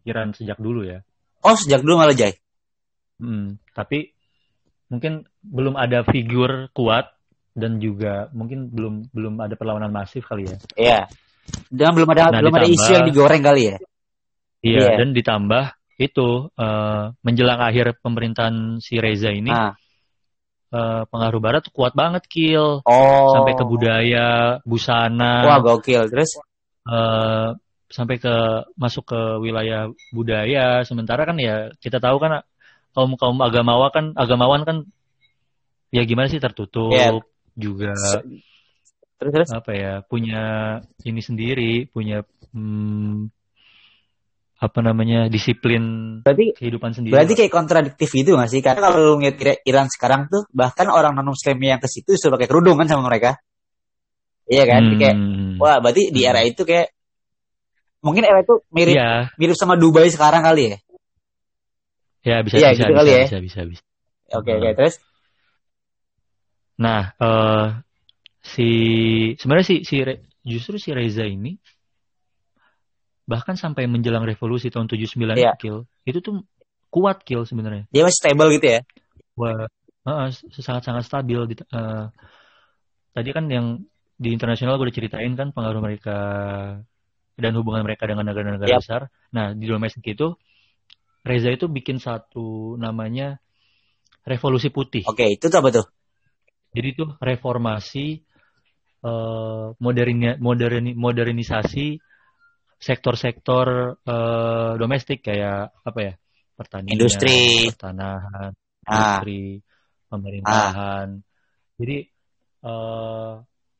[0.05, 1.01] Iran sejak dulu ya.
[1.41, 2.37] Oh, sejak dulu malah Jai.
[3.17, 4.11] Hmm, tapi
[4.91, 7.09] mungkin belum ada figur kuat
[7.55, 10.57] dan juga mungkin belum belum ada perlawanan masif kali ya.
[10.75, 10.99] Iya.
[11.69, 13.77] Dan belum ada Nah, belum ada ditambah- isu yang digoreng kali ya.
[14.65, 14.91] Iya, Iya.
[14.97, 15.63] dan ditambah
[15.95, 19.73] itu eh, menjelang akhir pemerintahan si Reza ini Ah.
[20.75, 23.31] eh, pengaruh barat kuat banget kill Oh.
[23.31, 26.11] sampai ke budaya, busana, Wah, gokil.
[26.11, 26.35] Terus
[26.85, 27.49] eh,
[27.87, 28.35] sampai ke
[28.75, 30.83] masuk ke wilayah budaya.
[30.83, 32.43] Sementara kan ya kita tahu kan
[32.91, 34.77] kaum kaum agamawan kan agamawan kan
[35.91, 37.19] ya gimana sih tertutup Iya.
[37.55, 37.95] juga
[39.15, 40.43] terus terus apa ya punya
[41.07, 43.31] ini sendiri punya hmm,
[44.55, 45.83] apa namanya disiplin
[46.25, 47.13] Berarti kehidupan sendiri.
[47.13, 48.61] berarti kayak kontradiktif gitu gak sih?
[48.65, 52.17] Karena kalau lu ngeliat Ira- Iran sekarang tuh bahkan orang non muslim yang ke situ
[52.17, 53.37] suruh pakai kerudung kan sama mereka.
[54.49, 54.81] Iya kan?
[54.81, 55.17] Hmm, Kayak
[55.61, 56.29] wah berarti di Hmm.
[56.29, 56.87] era itu kayak
[58.05, 60.77] mungkin era itu mirip Iya, mirip sama Dubai sekarang kali ya.
[62.25, 63.23] ya bisa Iya, bisa gitu bisa, kali ya.
[63.25, 63.83] bisa bisa bisa.
[64.33, 64.57] Oke Hmm.
[64.57, 64.95] oke terus
[66.75, 67.65] Nah, eh
[68.43, 68.67] si
[69.39, 71.55] sebenarnya si si Re- justru si Reza ini
[73.25, 75.53] bahkan sampai menjelang revolusi tahun 79 Iya.
[75.57, 76.45] kill itu tuh
[76.93, 77.89] kuat kill sebenarnya.
[77.89, 78.79] dia masih stable gitu ya.
[79.35, 79.67] Wah,
[80.07, 80.27] heeh,
[80.61, 81.39] sangat-sangat stabil.
[81.51, 82.05] Di- eh,
[83.11, 83.81] tadi kan yang
[84.15, 86.17] di internasional gue udah ceritain kan pengaruh mereka
[87.35, 88.79] dan hubungan mereka dengan negara-negara Yap.
[88.79, 89.01] besar.
[89.35, 90.37] Nah di domestik itu
[91.25, 93.41] Reza itu bikin satu namanya
[94.29, 95.03] revolusi putih.
[95.09, 95.85] Oke itu tuh apa tuh?
[96.77, 98.21] Jadi itu reformasi
[99.05, 101.97] eh moderni, moderni, modernisasi
[102.85, 106.13] sektor-sektor eh, domestik kayak apa ya
[106.53, 107.73] pertanian, Industri.
[107.73, 108.53] pertanahan,
[108.85, 108.93] Ah.
[108.93, 109.41] industri,
[110.07, 111.07] pemerintahan.
[111.81, 111.97] Jadi
[112.65, 113.33] eh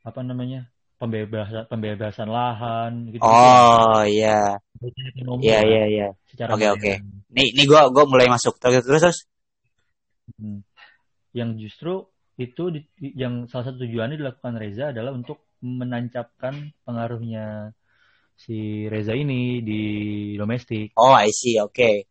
[0.06, 0.65] apa namanya
[0.98, 3.22] pembebasan pembebasan lahan gitu.
[3.22, 4.58] Oh iya
[5.41, 6.08] iya iya iya.
[6.26, 6.91] secara Oke, oke.
[7.32, 9.20] Nih nih gua gua mulai masuk terus terus terus.
[10.41, 10.65] Hmm.
[11.32, 11.94] Yang justru
[12.36, 17.72] itu di- yang salah satu tujuannya dilakukan Reza adalah untuk menancapkan pengaruhnya
[18.36, 19.82] si Reza ini di
[20.36, 20.91] domestik.
[21.00, 22.06] Oh I see oke.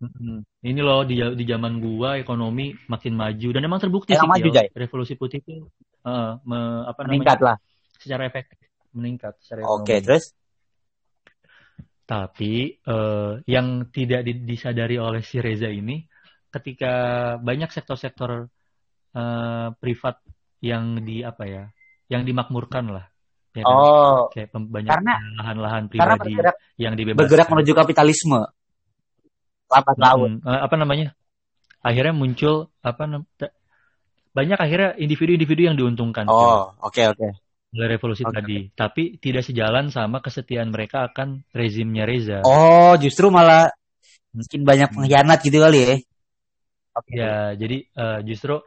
[0.00, 0.40] Mm-mm.
[0.64, 4.48] Ini loh di di zaman gua ekonomi makin maju dan emang terbukti Emang sih maju.
[4.52, 4.66] Jay?
[4.72, 5.68] revolusi putih itu
[6.08, 7.56] eh, me- apa Meningkat namanya lah.
[8.00, 8.64] secara efektif
[8.96, 10.04] meningkat secara Oke ekonomi.
[10.04, 10.24] terus.
[12.08, 16.00] Tapi eh, yang tidak di- disadari oleh si Reza ini,
[16.48, 16.92] ketika
[17.38, 18.48] banyak sektor-sektor
[19.14, 20.16] eh, privat
[20.64, 21.64] yang di apa ya,
[22.08, 23.06] yang dimakmurkan lah,
[23.56, 23.74] ya kan?
[23.74, 27.20] Oh kayak banyak karena- lahan-lahan karena pribadi bergerak yang dibebaskan.
[27.20, 28.40] bergerak menuju kapitalisme.
[29.70, 30.32] Lambat laun.
[30.42, 31.08] Mm, eh, apa namanya?
[31.80, 33.02] Akhirnya muncul apa
[34.30, 37.28] banyak akhirnya individu-individu yang diuntungkan Oh oke oke.
[37.70, 38.34] oleh revolusi Oke.
[38.34, 42.42] tadi, tapi tidak sejalan sama kesetiaan mereka akan rezimnya Reza.
[42.42, 43.70] Oh justru malah
[44.34, 45.94] makin banyak pengkhianat gitu kali ya.
[46.98, 47.12] Oke.
[47.14, 48.58] Ya, jadi eh, justru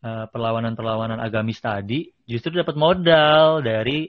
[0.00, 4.08] perlawanan-perlawanan agamis tadi justru dapat modal dari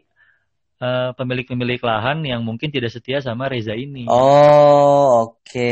[0.81, 4.09] eh, pemilik-pemilik lahan yang mungkin tidak setia sama Reza ini.
[4.09, 5.71] Oh oke.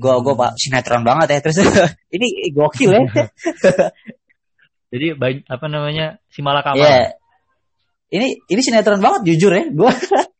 [0.00, 1.60] Gua gua pak sinetron banget ya terus.
[2.16, 3.02] ini gokil ya.
[4.92, 5.06] Jadi
[5.44, 6.80] apa namanya si Malakama.
[6.80, 7.20] Iya.
[8.06, 9.68] Ini ini sinetron banget jujur ya.
[9.68, 9.92] Gua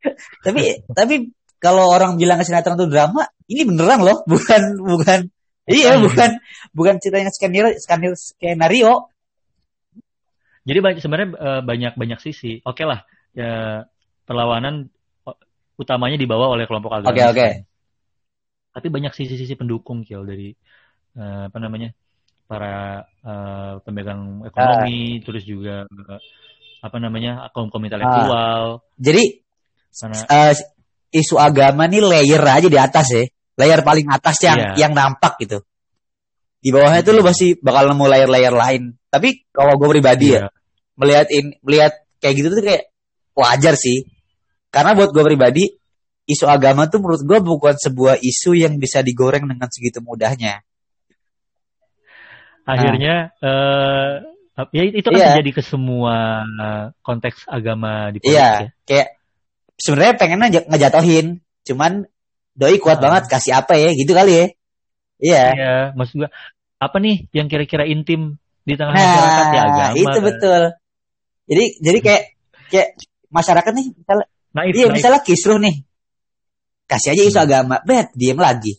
[0.47, 5.33] tapi tapi kalau orang bilang sinetron itu drama, ini beneran loh, bukan bukan
[5.67, 6.39] iya bukan
[6.71, 8.93] bukan ceritanya skenario skenario skenario.
[10.67, 12.59] Jadi banyak sebenarnya eh, banyak-banyak sisi.
[12.67, 13.87] Oke lah, ya
[14.27, 14.91] perlawanan
[15.79, 17.15] utamanya dibawa oleh kelompok agamis.
[17.15, 17.49] Oke oke.
[18.77, 20.51] Tapi banyak sisi-sisi pendukung Kiel dari
[21.17, 21.95] eh, apa namanya
[22.51, 26.21] para eh, pemegang ekonomi, terus juga eh,
[26.83, 28.83] apa namanya kaum kaum intelektual.
[28.99, 29.47] Jadi
[29.97, 30.53] Karena eh,
[31.15, 33.25] isu agama nih layer aja di atas ya.
[33.57, 34.73] Layer paling atas yang Iya.
[34.85, 35.65] yang nampak gitu.
[36.61, 38.93] Di bawahnya tuh lu pasti bakal nemu layer-layer lain.
[39.09, 40.49] Tapi kalau gue pribadi ya, Iya.
[40.97, 42.89] Melihat in, melihat kayak gitu tuh kayak
[43.37, 44.09] wajar sih.
[44.73, 45.65] Karena buat gue pribadi,
[46.27, 50.61] isu agama tuh menurut gue bukan sebuah isu yang bisa digoreng dengan segitu mudahnya.
[52.67, 54.13] akhirnya eh
[54.75, 55.29] ya itu kan Iya.
[55.39, 56.43] terjadi ke semua
[56.99, 58.69] konteks agama di politik Iya, ya.
[58.83, 59.09] kayak
[59.79, 61.27] sebenarnya pengen nge- ngejatohin,
[61.63, 62.11] cuman
[62.59, 63.03] doi kuat Ah.
[63.07, 64.47] banget kasih apa ya, gitu kali ya.
[65.23, 65.45] Iya.
[65.55, 66.31] Iya, maksud gua
[66.77, 68.35] apa nih yang kira-kira intim
[68.67, 69.95] di tengah masyarakat ya Nah, agama.
[69.95, 70.63] itu betul.
[71.47, 72.23] Jadi jadi kayak
[72.69, 72.89] kayak
[73.31, 74.95] masyarakat nih, misalnya, Naif, iya naif.
[74.99, 75.75] misalnya kisruh nih,
[76.87, 77.47] kasih aja isu Hmm.
[77.47, 78.73] agama, bet diem lagi.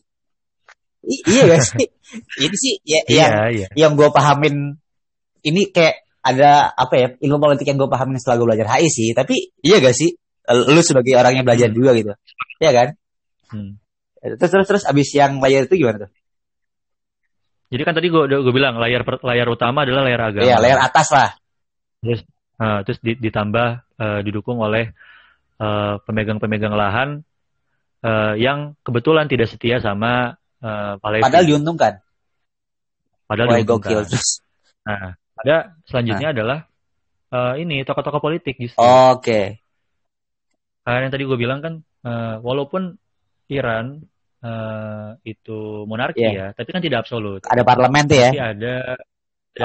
[1.08, 1.88] I- iya gak sih?
[2.44, 3.68] Ini sih ya, Iya, yang iya.
[3.76, 4.76] yang gue pahamin
[5.42, 9.10] ini kayak ada apa ya ilmu politik yang gue pahamin setelah gue belajar HI sih.
[9.16, 10.12] Tapi iya gak sih?
[10.48, 11.76] Lu sebagai orang yang belajar Hmm.
[11.76, 12.12] juga gitu,
[12.60, 12.88] Iya kan?
[13.52, 13.72] Hmm.
[14.20, 16.12] Terus terus terus abis yang layar itu gimana tuh?
[17.68, 20.44] Jadi kan tadi gua gua bilang layar layar utama adalah layar agama.
[20.48, 21.30] Iya layar atas lah.
[22.58, 23.68] Nah, terus di- ditambah
[24.02, 24.90] eh, didukung oleh
[25.62, 27.22] eh, pemegang-pemegang lahan
[28.02, 31.26] eh, yang kebetulan tidak setia sama eh, Palevi.
[31.26, 31.94] Padahal diuntungkan.
[33.30, 33.94] Padahal Wah diuntungkan.
[34.88, 36.60] Nah, ada selanjutnya adalah
[37.30, 38.80] eh, ini tokoh-tokoh politik justru.
[38.82, 39.60] Oke.
[40.88, 42.96] Karena yang tadi gue bilang kan, eh, walaupun
[43.52, 44.00] Iran
[44.40, 46.32] eh, itu monarki Iya.
[46.32, 47.44] ya, tapi kan tidak absolut.
[47.44, 48.32] Ada parlemen tuh ya.
[48.32, 48.76] Masih ada,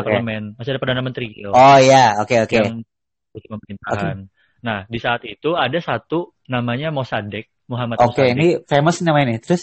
[0.00, 0.08] Oke.
[0.08, 2.56] parlemen, masih ada perdana menteri Gil, Oh iya, oke oke.
[2.56, 4.16] yang mengurus pemerintahan.
[4.62, 7.50] Nah, di saat itu ada satu namanya Mossadegh.
[7.66, 8.34] Muhammad Oke, Musaddiq.
[8.36, 9.40] ini famous namanya nih.
[9.42, 9.62] Terus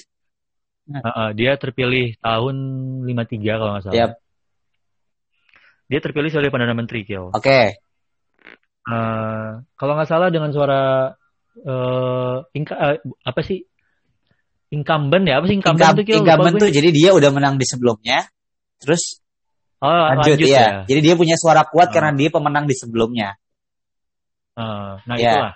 [0.89, 2.55] Uh, uh, dia terpilih tahun
[3.05, 3.93] 53 kalau nggak salah.
[3.93, 4.11] Yap.
[5.85, 7.61] Dia terpilih sebagai perdana menteri oke.
[8.89, 11.13] Uh, kalau nggak salah dengan suara
[11.61, 13.61] uh, inka- uh, apa sih
[14.73, 16.25] incumbent ya apa sih incumbent Kil?
[16.25, 18.25] Lupa incumbent tuh jadi dia udah menang di sebelumnya.
[18.81, 19.21] Terus
[19.83, 20.59] oh, lanjut, lanjut, ya.
[20.59, 20.69] ya.
[20.87, 21.93] Jadi dia punya suara kuat Ah.
[21.95, 23.35] karena dia pemenang di sebelumnya.
[24.59, 25.31] Uh, nah Ya.
[25.33, 25.55] itulah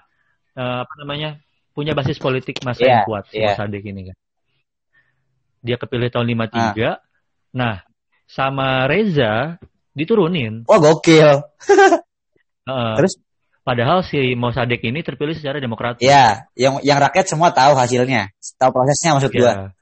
[0.53, 1.41] Uh, apa namanya
[1.73, 3.57] punya basis politik masa Iya, yang kuat si iya.
[3.57, 4.17] Mossadegh ini kan.
[5.65, 7.01] Dia kepilih tahun 53.
[7.57, 7.81] Nah,
[8.29, 9.57] sama Reza
[9.97, 10.61] diturunin.
[10.69, 11.41] Wah gokil.
[12.63, 13.19] Uh, Terus?
[13.65, 16.05] Padahal si Mossadegh ini terpilih secara demokratis.
[16.07, 19.75] Ya, yang yang rakyat semua tahu hasilnya, tahu prosesnya maksud gua.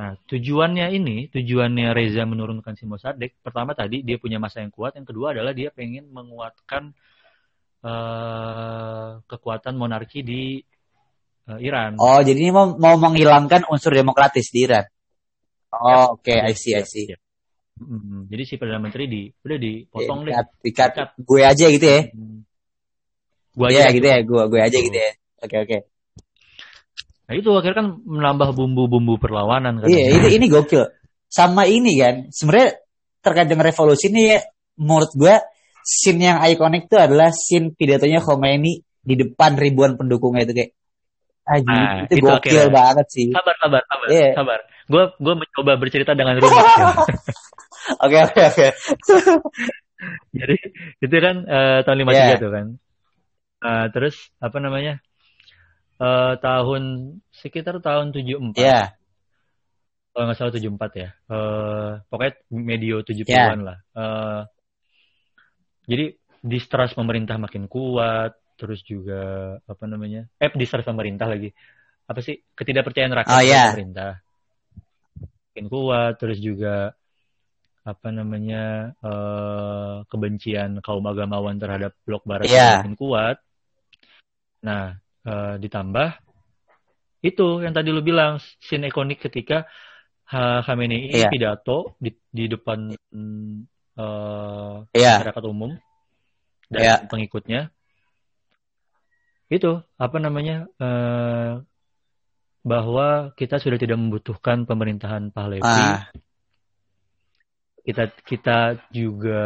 [0.00, 0.16] Ya.
[0.16, 4.96] Nah, tujuannya ini, tujuannya Reza menurunkan si Mossadegh, pertama tadi dia punya masa yang kuat,
[4.96, 6.96] yang kedua adalah dia pengen menguatkan
[7.84, 10.56] eh, kekuatan monarki di
[11.52, 12.00] eh, Iran.
[12.00, 14.88] Oh, jadi ini mau, mau menghilangkan unsur demokratis di Iran.
[15.70, 17.12] Oh, oke, I see, I see.
[17.12, 17.18] Ya.
[17.80, 20.34] Mm, Jadi si perdana menteri di udah dipotong deh.
[20.64, 22.00] Dikat, gue aja gitu ya.
[22.12, 22.44] Hmm.
[23.56, 25.10] Gua Iya, aja gitu ya, gue gue aja gitu ya.
[25.44, 25.78] Oke, oke.
[27.30, 29.86] Nah itu akhirnya kan menambah bumbu-bumbu perlawanan kan.
[29.86, 30.82] Iya, ini ini gokil.
[31.30, 32.82] Sama ini kan, sebenarnya
[33.22, 34.42] terkait dengan revolusi ini ya,
[34.74, 35.38] menurut gua
[35.80, 40.72] scene yang ikonik itu adalah scene pidatonya Khomeini di depan ribuan pendukungnya itu kayak
[41.40, 42.70] Aji, Nah, itu, itu gokil akhirnya.
[42.70, 43.26] banget sih.
[43.30, 44.28] Sabar, sabar, sabar, Iya.
[44.34, 44.58] sabar.
[44.86, 46.62] Gue gue mencoba bercerita dengan rumah.
[48.02, 48.66] Oke, oke, oke.
[50.30, 50.56] Jadi
[51.00, 52.36] itu kan eh, tahun 53 Iya.
[52.38, 52.66] tuh kan.
[53.60, 54.98] Eh, terus apa namanya?
[56.00, 56.82] Eh, tahun
[57.28, 58.56] sekitar tahun 74.
[58.56, 58.80] Iya,
[60.10, 61.08] Kalau nggak salah 74 ya.
[61.28, 63.78] Eh, pokoknya medio 70-an lah.
[63.94, 64.40] Eh,
[65.84, 66.04] jadi
[66.40, 70.24] distrust pemerintah makin kuat, terus juga apa namanya?
[70.40, 71.52] Eh, distrust pemerintah lagi.
[72.08, 72.40] Apa sih?
[72.56, 73.64] Ketidakpercayaan rakyat Oh, iya.
[73.68, 74.12] pemerintah.
[75.52, 76.96] Makin kuat, terus juga
[77.84, 78.96] apa namanya?
[79.04, 82.80] eh, kebencian kaum agamawan terhadap blok barat Iya.
[82.80, 83.36] makin kuat.
[84.64, 86.08] Nah, eh, ditambah
[87.20, 89.68] itu yang tadi lu bilang scene ikonik ketika
[90.30, 91.26] Ha- Khamenei Iya.
[91.26, 93.54] pidato di, di depan mm,
[93.98, 95.74] eh, iya, masyarakat umum
[96.70, 96.94] dan Iya.
[97.10, 97.74] pengikutnya
[99.50, 101.52] itu apa namanya eh,
[102.62, 106.06] bahwa kita sudah tidak membutuhkan pemerintahan Pahlavi ah,
[107.82, 108.58] kita kita
[108.94, 109.40] juga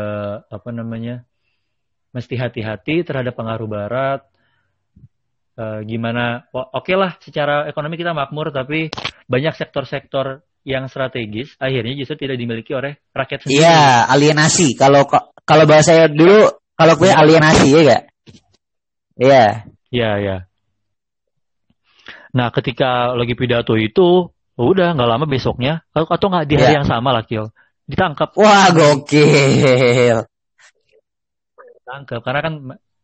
[0.53, 1.25] apa namanya
[2.13, 4.21] mesti hati-hati terhadap pengaruh Barat
[5.55, 8.91] Eh, gimana oke lah secara ekonomi kita makmur tapi
[9.31, 14.75] banyak sektor-sektor yang strategis akhirnya justru tidak dimiliki oleh rakyat sendiri iya, alienasi.
[14.75, 15.07] Kalau
[15.47, 18.03] kalau bahasa saya dulu, kalau gue alienasi ya gak?
[19.15, 19.47] Iya,
[19.95, 20.37] Iya, ya.
[22.35, 24.27] Nah, ketika lagi pidato itu,
[24.59, 26.79] udah nggak lama besoknya, atau nggak di hari Iya.
[26.83, 27.55] yang sama lah, Kil,
[27.87, 30.19] ditangkap, wah gokil.
[31.79, 32.55] ditangkap, karena kan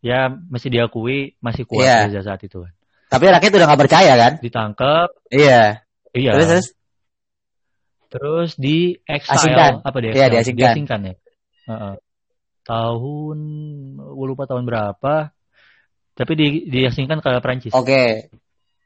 [0.01, 1.97] ya mesti diakui masih kuat Iya.
[2.09, 2.73] Reza saat itu kan.
[3.07, 4.33] Tapi rakyat udah gak percaya kan?
[4.39, 5.83] Ditangkap, Iya.
[6.11, 6.31] iya.
[6.33, 6.67] Terus terus.
[8.11, 9.73] Terus di exile, Asingkan.
[9.87, 10.11] apa dia?
[10.11, 10.99] Iya, diasingkan.
[11.07, 11.13] ya.
[11.71, 11.93] Heeh.
[12.61, 13.39] Tahun,
[13.97, 15.31] gue lupa tahun berapa,
[16.13, 17.71] tapi di, diasingkan ke Prancis.
[17.71, 18.27] Oke.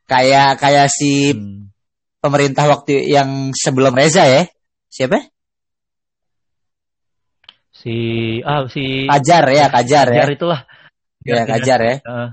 [0.06, 1.74] Kayak kayak si Hmm.
[2.22, 4.46] pemerintah waktu yang sebelum Reza ya.
[4.90, 5.18] Siapa?
[7.76, 7.96] Si,
[8.42, 10.22] ah si Kajar ya, Kajar ya.
[10.24, 10.62] Kajar itulah.
[11.26, 11.96] Ya, Iya, Kajar ya.
[12.06, 12.30] Heeh.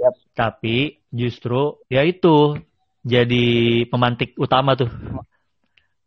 [0.00, 0.14] Yap.
[0.32, 2.56] Tapi justru ya itu
[3.04, 4.88] jadi pemantik utama tuh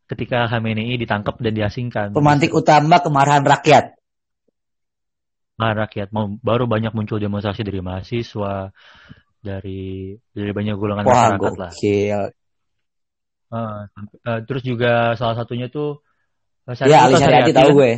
[0.08, 2.08] ketika Khamenei ditangkap dan diasingkan.
[2.16, 4.00] Pemantik utama kemarahan rakyat.
[5.54, 8.74] Nah, rakyat mau baru banyak muncul demonstrasi dari mahasiswa
[9.44, 11.72] dari dari banyak golongan Wah, masyarakat lah.
[13.54, 16.02] Eh, sampai- eh, terus juga salah satunya tuh
[16.66, 17.76] eh, Ya, Syariati, Ali Syariati tahu kan?
[17.78, 17.92] gue.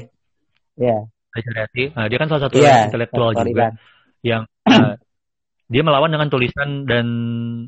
[0.75, 0.97] Ya.
[0.99, 1.83] Ali Syariati.
[1.95, 3.73] Nah, dia kan salah satu orang intelektual juga Bang.
[4.23, 4.93] yang eh,
[5.65, 7.05] dia melawan dengan tulisan dan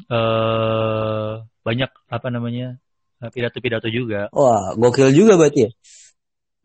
[0.08, 1.32] eh
[1.66, 2.78] banyak apa namanya
[3.20, 4.32] eh, pidato-pidato juga.
[4.32, 5.72] Wah, gokil juga berarti ya.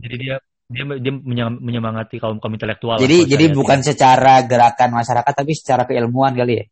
[0.03, 0.35] Jadi dia
[0.73, 2.97] dia dia menyem- menyemangati kaum kaum intelektual.
[3.01, 6.65] Jadi jadi bukan secara gerakan masyarakat tapi secara keilmuan kali ya.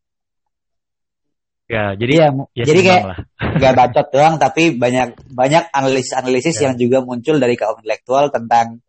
[1.71, 2.29] ya jadi Iya,
[2.59, 3.03] ya jadi kayak
[3.63, 6.67] nggak bacot doang tapi banyak banyak analisis-analisis Ya.
[6.67, 8.83] yang juga muncul dari kaum intelektual tentang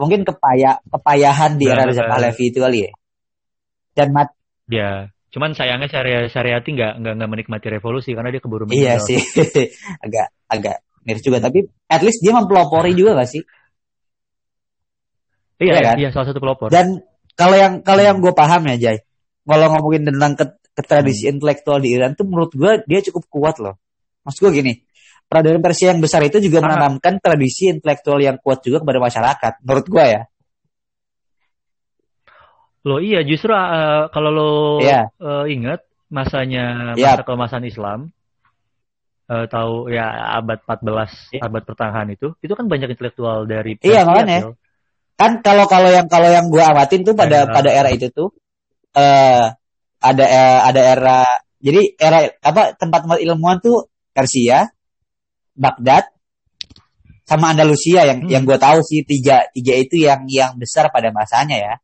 [0.00, 2.04] mungkin kepaya kepayahan di era Benar, Reza.
[2.08, 2.92] Pahlavi itu kali ya.
[3.96, 4.28] Dan mat
[4.66, 9.06] Ya, cuman sayangnya Syari- Syariati nggak nggak nggak menikmati revolusi karena dia keburu iya meninggal.
[9.06, 9.18] sih
[10.04, 10.76] agak agak
[11.06, 13.42] miris juga tapi at least dia mempelopori juga gak sih?
[15.62, 15.96] Iya, Iya kan?
[16.02, 16.68] iya salah satu pelopor.
[16.68, 17.00] Dan
[17.38, 18.96] kalau yang kalau yang gue paham ya Jay,
[19.46, 20.44] kalau ngomongin tentang ke,
[20.76, 23.78] ke tradisi intelektual di Iran tuh menurut gue dia cukup kuat loh.
[24.26, 24.72] Maksud gue gini,
[25.26, 29.52] peradaban Persia yang besar itu juga menanamkan tradisi intelektual yang kuat juga kepada masyarakat.
[29.66, 30.22] Menurut gue ya.
[32.86, 35.10] Lo iya justru uh, kalau lo Iya.
[35.18, 37.18] uh, ingat masanya Iya.
[37.18, 38.14] masa keemasan Islam
[39.26, 40.06] uh, tahu ya
[40.38, 41.40] abad 14 Iya.
[41.42, 44.38] abad pertengahan itu itu kan banyak intelektual dari Iya, Persia, makanya.
[44.46, 44.52] Phil.
[45.18, 48.30] Kan kalau kalau yang kalau yang gue amatin tuh pada pada era itu tuh
[48.94, 49.50] eh
[49.98, 51.18] ada eh, ada era
[51.58, 54.62] jadi era apa tempat-tempat ilmuwan tuh Persia,
[55.56, 56.04] Baghdad,
[57.26, 58.30] sama Andalusia yang Hmm.
[58.30, 61.74] yang gue tahu sih tiga tiga itu yang yang besar pada masanya ya.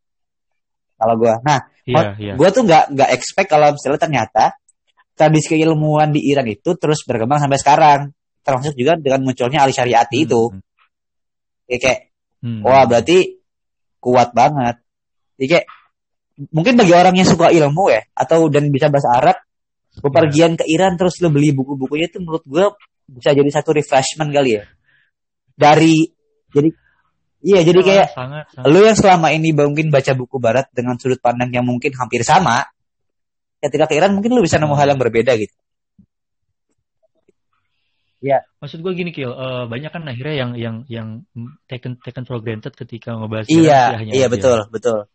[1.01, 2.33] Kalau gue, nah Iya, iya.
[2.39, 4.45] gue tuh nggak nggak expect kalau misalnya ternyata
[5.19, 8.01] tradisi keilmuan di Iran itu terus berkembang sampai sekarang,
[8.47, 10.43] termasuk juga dengan munculnya ali syariati Hmm, itu.
[11.67, 12.01] Kayak, kayak
[12.47, 12.61] hmm.
[12.63, 13.19] wah berarti
[13.99, 14.79] kuat banget.
[15.43, 15.67] Jadi kayak
[16.55, 19.37] mungkin bagi orang yang suka ilmu ya atau dan bisa bahasa Arab,
[20.01, 22.67] bepergian ke Iran terus lo beli buku-bukunya itu menurut gue
[23.09, 24.65] bisa jadi satu refreshment kali ya.
[25.55, 26.07] Dari
[26.53, 26.69] jadi
[27.43, 28.71] iya jadi kayak sangat, sangat.
[28.71, 32.63] lu yang selama ini mungkin baca buku barat dengan sudut pandang yang mungkin hampir sama,
[33.63, 35.55] ketika ke Iran mungkin lu bisa nemu hal yang berbeda gitu.
[38.63, 41.09] Maksud gue gini Kil, eh, banyak kan akhirnya yang yang yang
[41.67, 45.11] taken taken for granted ketika ngebahas Iya, Syiahnya iya betul, betul.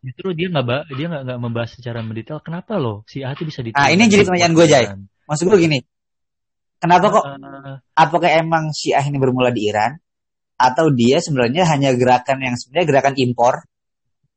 [0.00, 3.84] Justru dia nggak dia nggak membahas secara mendetail kenapa loh si itu bisa diterima.
[3.84, 4.84] Nah, ini jadi pertanyaan gue, Jay.
[5.28, 5.78] Maksud gue gini,
[6.84, 9.96] kenapa kok Eh, apakah emang Syiah ini bermula di Iran
[10.60, 13.54] atau dia sebenarnya hanya gerakan yang sebenarnya gerakan impor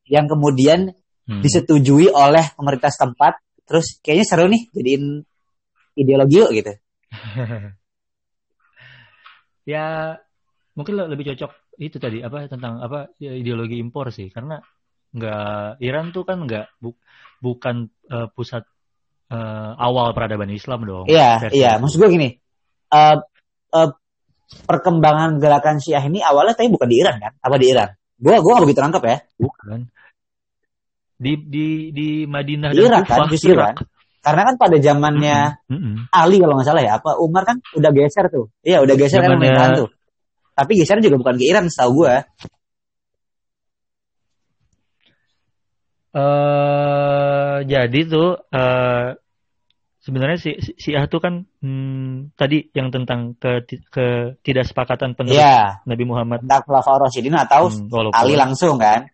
[0.07, 0.89] yang kemudian
[1.27, 1.41] hmm.
[1.43, 3.37] disetujui oleh pemerintah setempat
[3.67, 5.03] terus kayaknya seru nih jadiin
[5.99, 6.73] ideologi yuk gitu.
[9.75, 10.15] ya
[10.73, 14.57] mungkin le- lebih cocok itu tadi apa tentang apa ya, ideologi impor sih karena
[15.11, 17.01] nggak Iran tuh kan nggak bu-
[17.43, 18.63] bukan eh, pusat
[19.27, 21.05] eh, awal peradaban Islam dong.
[21.07, 21.55] Iya, Persia.
[21.55, 21.71] iya.
[21.77, 22.29] Maksud gue gini,
[22.87, 23.15] eh
[23.73, 23.89] eh,
[24.63, 27.33] perkembangan gerakan Syiah ini awalnya tapi bukan di Iran kan?
[27.39, 27.91] Apa di Iran?
[28.17, 29.17] Gue gue gak begitu nangkep ya.
[29.37, 29.79] bukan
[31.17, 33.73] di di di Madinah Di dan Irak kan, justru Irak.
[33.73, 33.89] kan?
[34.21, 35.95] Karena kan pada zamannya Mm-mm.
[36.13, 38.51] Ali kalau nggak salah ya, apa Umar kan udah geser tuh.
[38.61, 39.89] Iya, udah geser kan Zamannya- pemerintahan tuh.
[40.53, 42.15] Tapi geser juga bukan ke Iran setahu gue.
[46.17, 47.26] eh
[47.63, 49.15] jadi tuh eh
[50.03, 56.03] sebenarnya si si Syiah tuh kan hmm, tadi yang tentang ke ketidaksepakatan penerus Iya, Nabi
[56.07, 59.11] Muhammad tentang Khulafaur Rasyidin atau hmm, walaupun Ali langsung kan?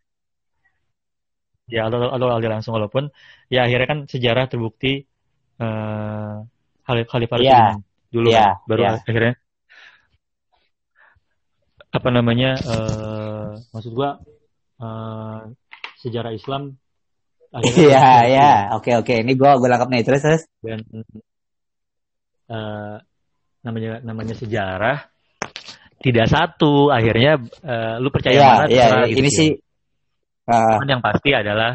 [1.66, 3.10] ya atau, atau Ali langsung walaupun
[3.50, 5.02] ya akhirnya kan sejarah terbukti
[5.58, 6.34] eh
[6.84, 7.38] Khalif Khalifah.
[7.42, 7.82] Rasyidin
[8.14, 8.92] dulu Iya, kan, baru iya.
[9.02, 9.34] akhirnya
[11.94, 14.22] apa namanya eh maksud gua
[14.78, 15.42] eh
[16.06, 16.78] sejarah Islam
[17.62, 18.32] Iya, terbukti.
[18.34, 18.52] iya.
[18.74, 19.14] Oke, oke.
[19.22, 20.44] Ini gue gue lengkap nih terus terus.
[20.60, 20.80] dan
[22.50, 22.96] eh,
[23.64, 24.98] namanya namanya sejarah
[26.04, 28.68] tidak satu akhirnya eh, lu percaya Iya, mana iya.
[28.68, 29.10] terserah iya.
[29.10, 29.38] gitu Ini sih.
[29.40, 29.50] sih
[30.52, 31.72] uh, Cuman yang pasti adalah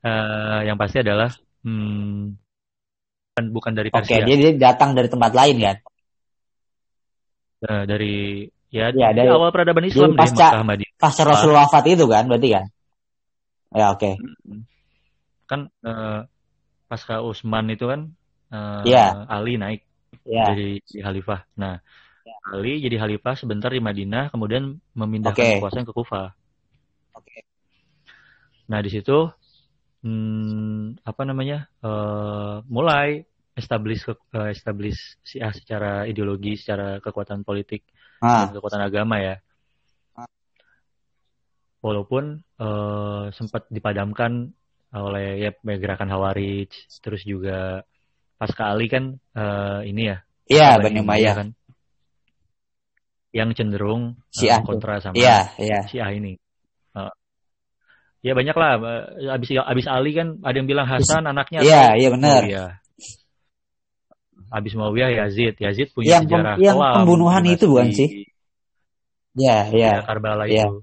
[0.00, 1.30] eh, yang pasti adalah
[1.62, 2.36] hmm,
[3.30, 3.96] bukan bukan dari oke.
[3.96, 5.76] Persia Dia, dia datang dari tempat lain kan?
[7.60, 8.14] Eh, dari
[8.70, 12.28] ya Iya, di dari- awal peradaban Islam deh pasca- Madinah Pasca Rasul wafat itu kan,
[12.28, 12.64] berarti kan?
[13.72, 14.18] Ya oke.
[15.50, 16.22] Kan eh,
[16.86, 18.06] pasca Utsman itu kan
[18.54, 19.26] eh, Iya.
[19.26, 19.82] Ali naik
[20.26, 20.50] Ya.
[20.52, 21.46] jadi, khalifah.
[21.54, 21.78] Nah,
[22.50, 25.54] Ali jadi khalifah sebentar di Madinah, kemudian memindahkan Oke.
[25.58, 26.28] kekuasaan ke Kufah.
[27.14, 27.46] Oke.
[28.70, 29.30] Nah, di situ
[30.02, 31.70] hmm, apa namanya?
[31.78, 33.22] eh, mulai
[33.54, 37.86] establish ke, eh, establish Syiah secara ideologi, secara kekuatan politik
[38.20, 39.38] Ah, dan kekuatan agama ya.
[40.18, 40.26] Ah.
[41.80, 42.24] Walaupun
[42.60, 44.52] eh, sempat dipadamkan
[44.90, 47.86] oleh ya gerakan Hawarij, terus juga
[48.34, 50.18] pasca Ali kan eh, ini ya
[50.50, 51.34] iya Bani Umayyah Umayyah.
[51.38, 51.48] kan
[53.30, 54.66] yang cenderung eh, Syiah tuh.
[54.74, 55.80] kontra sama Iya, iya.
[55.86, 56.34] Syiah ini.
[56.98, 57.12] Eh,
[58.26, 58.72] ya banyak lah.
[59.38, 62.42] abis abis Ali kan ada yang bilang Hasan anaknya Iya, iya benar.
[62.42, 62.70] Muawiyah.
[64.50, 65.54] Abis Muawiyah Yazid.
[65.62, 68.08] Yazid punya Yang pem- sejarah yang kelam, pembunuhan itu bukan sih?
[69.38, 69.90] Iya, iya.
[69.94, 70.66] ya, Karbala Iya.
[70.66, 70.82] itu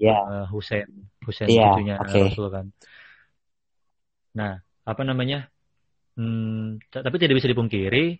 [0.00, 0.16] Iya.
[0.24, 0.88] eh, Husain
[1.28, 2.16] Husain Iya, cucunya oke.
[2.32, 2.66] Rasul kan.
[4.36, 5.48] Nah, apa namanya?
[6.18, 8.18] Hmm, tapi tidak bisa dipungkiri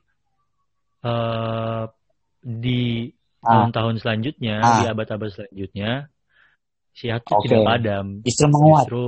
[0.99, 1.83] eh
[2.39, 3.65] di Ah.
[3.65, 4.77] tahun-tahun selanjutnya, Ah.
[4.83, 6.11] di abad-abad selanjutnya,
[6.95, 7.47] Syiah itu Oke.
[7.47, 8.87] tidak padam, Justru menguat.
[8.87, 9.03] justru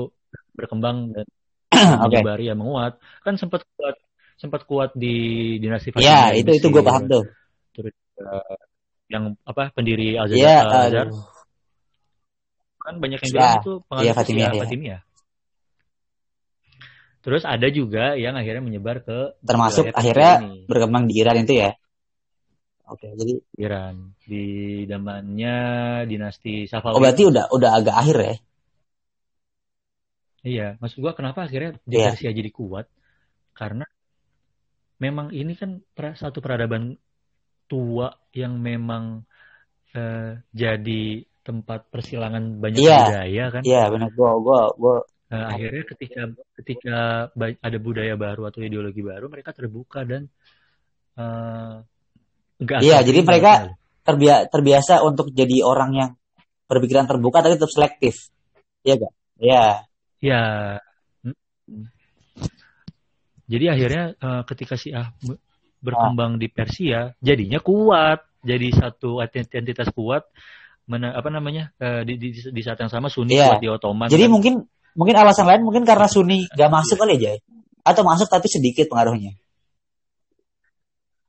[0.55, 1.26] berkembang dan
[2.07, 2.14] Oke.
[2.14, 2.98] menyebar ya menguat.
[3.26, 3.96] Kan sempat kuat
[4.38, 5.14] sempat kuat di
[5.59, 7.24] dinasti Fatimiyah di itu itu gue paham tuh.
[7.74, 8.57] Terus eh,
[9.11, 11.26] yang apa pendiri Al Iya, Azhar aduh.
[12.80, 14.61] kan banyak yang Ya, bilang itu pengaruh iya, Syiah Fatimiyah, iya.
[14.64, 15.01] Fatimiyah.
[17.20, 21.70] Terus ada juga yang akhirnya menyebar ke Termasuk akhirnya ini, berkembang di Iran itu ya.
[22.90, 24.44] Oke, jadi Iran di
[24.90, 25.56] zamannya
[26.10, 26.94] dinasti Safawi.
[26.96, 28.34] oh berarti udah udah agak akhir ya.
[30.40, 32.16] Iya, maksud gua kenapa akhirnya di Iya.
[32.16, 32.86] Persia jadi kuat?
[33.52, 33.84] Karena
[35.00, 35.80] memang ini kan
[36.16, 36.96] satu peradaban
[37.70, 39.24] tua yang memang
[39.94, 41.02] eh, jadi
[41.42, 42.98] tempat persilangan banyak Iya.
[43.04, 43.62] budaya kan.
[43.66, 44.08] Iya, benar.
[44.14, 44.94] Gua gua gua
[45.31, 46.22] Eh, akhirnya ketika
[46.59, 46.99] ketika
[47.39, 50.26] ada budaya baru atau ideologi baru, mereka terbuka dan
[51.14, 51.74] eh,
[52.59, 53.53] nggak Iya, jadi mereka
[54.03, 56.11] terbia- terbiasa untuk jadi orang yang
[56.66, 58.26] berpikiran terbuka tapi tetap selektif.
[58.83, 59.12] Iya gak?
[59.39, 59.64] Iya.
[60.18, 60.43] Ya.
[61.22, 61.87] Mm.
[63.51, 65.39] Jadi akhirnya eh, ketika Syiah be-
[65.78, 70.26] berkembang di Persia, jadinya kuat, jadi satu identitas kuat.
[70.91, 73.55] Mana apa namanya eh, di, di, di saat yang sama Sunni Iya.
[73.55, 74.11] kuat di Ottoman.
[74.11, 74.33] Jadi kan.
[74.35, 74.55] mungkin
[74.99, 77.36] mungkin alasan lain mungkin karena Sunni gak masuk kali ya, Jay?
[77.86, 79.32] Atau masuk tapi sedikit pengaruhnya.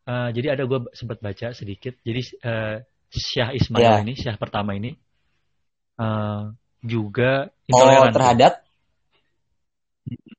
[0.02, 1.94] Eh, jadi ada gue sempat baca sedikit.
[2.02, 2.76] Jadi eh,
[3.12, 3.96] Syah Ismail Iya.
[4.04, 4.92] ini, Syah pertama ini
[6.02, 6.42] eh,
[6.82, 8.12] juga Oh, intoleran.
[8.12, 8.54] terhadap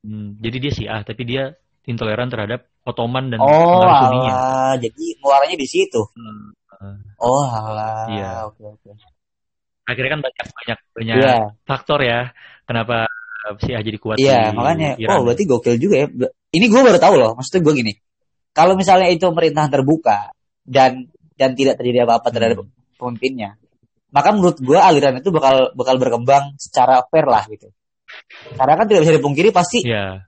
[0.03, 1.55] Hmm, jadi dia Syiah, tapi dia
[1.87, 4.75] intoleran terhadap Ottoman dan Oh, pengaruh.
[4.83, 6.03] Jadi muaranya di situ.
[6.18, 6.51] Hmm,
[7.23, 8.11] Oh, alah.
[8.11, 8.51] Iya.
[8.51, 8.91] Oke, oke.
[9.83, 11.37] Akhirnya kan banyak banyak banyak Iya.
[11.66, 12.30] faktor ya
[12.64, 13.07] kenapa
[13.43, 14.91] eh, Syiah jadi kuat Iya, di makanya.
[14.97, 15.14] Iran.
[15.18, 16.07] Oh, berarti gokil juga ya.
[16.53, 17.33] Ini gue baru tahu loh.
[17.35, 17.93] Maksudnya gue gini.
[18.55, 20.30] Kalau misalnya itu pemerintahan terbuka
[20.62, 22.70] dan dan tidak terjadi apa-apa terhadap Hmm.
[22.95, 23.59] pemimpinnya,
[24.14, 27.66] maka menurut gue aliran itu bakal bakal berkembang secara fair lah gitu.
[28.55, 30.22] Karena kan tidak bisa dipungkiri pasti Iya,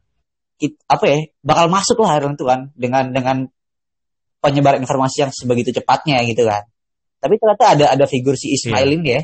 [0.59, 3.37] it- apa ya bakal masuk lah aliran itu kan dengan dengan
[4.41, 6.65] penyebaran informasi yang sebegitu cepatnya gitu kan.
[7.21, 8.97] Tapi ternyata ada ada figur si Ismail Iya.
[8.99, 9.23] ini ya.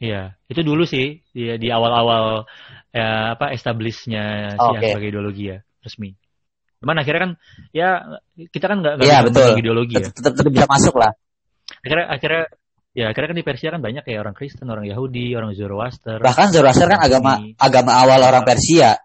[0.00, 0.34] Iya.
[0.48, 2.48] Itu dulu sih di, di awal-awal
[2.90, 4.88] ya, apa establishnya Syiah Oke.
[4.90, 6.10] sebagai ideologi ya resmi.
[6.80, 7.32] Cuman akhirnya kan
[7.76, 7.88] ya
[8.48, 9.52] kita kan nggak bisa betul.
[9.60, 10.08] ideologi ya.
[10.08, 11.12] Tetap, tetap, bisa masuk lah.
[11.84, 12.44] Akhirnya akhirnya
[12.90, 16.18] ya akhirnya kan di Persia kan banyak kayak orang Kristen, orang Yahudi, orang Zoroaster.
[16.18, 17.60] Bahkan Zoroaster kan agama Ini.
[17.60, 18.96] agama awal orang Persia.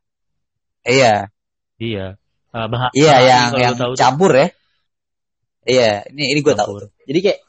[0.87, 1.27] Iya.
[1.75, 2.15] Iya.
[2.55, 4.47] Uh, Bahasa Iya yang yang tahu campur ya.
[5.65, 6.77] Iya, ini ini gue tahu.
[7.09, 7.39] Jadi kayak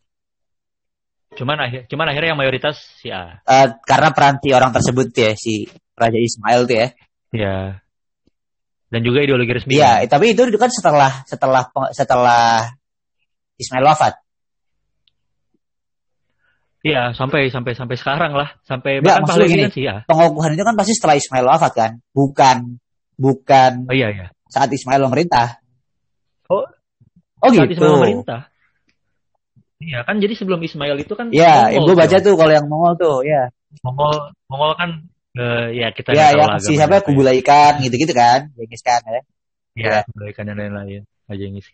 [1.37, 3.45] Cuman akhir cuman akhirnya yang mayoritas Syiah.
[3.45, 6.89] eh, karena peranti orang tersebut ya si Raja Ismail tuh ya.
[7.37, 7.57] Iya.
[8.87, 9.77] Dan juga ideologi resmi.
[9.77, 12.71] Iya, tapi itu kan setelah setelah setelah
[13.61, 14.15] Ismail wafat.
[16.87, 19.63] Iya, sampai sampai sampai sekarang lah, sampai Nggak, bahkan Pahlavi gini.
[19.67, 19.99] kan Syiah.
[20.07, 22.79] Pengokuhan itu kan pasti setelah Ismail wafat kan, bukan
[23.19, 24.27] bukan Oh iya iya.
[24.47, 25.59] saat Ismail memerintah.
[26.47, 26.63] Oh,
[27.43, 27.83] Oh saat gitu.
[27.83, 28.47] Ismail memerintah.
[29.77, 32.35] Iya kan jadi sebelum Ismail itu kan Iya, Mongol gue baca tuh.
[32.41, 33.53] kalau yang Mongol tuh, ya.
[33.85, 34.91] Mongol Mongol kan
[35.37, 37.43] eh, ya kita Ya, nggak tahu yang si agamanya siapa apa ya.
[37.45, 39.21] Khan gitu-gitu kan, Genghis Khan ya.
[39.77, 41.03] Iya, kebaikan dan lain-lain.
[41.29, 41.73] Aja isi.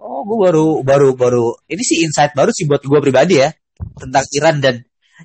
[0.00, 3.52] Oh, gue baru baru baru ini sih insight baru sih buat gue pribadi ya
[3.94, 4.74] tentang Iran dan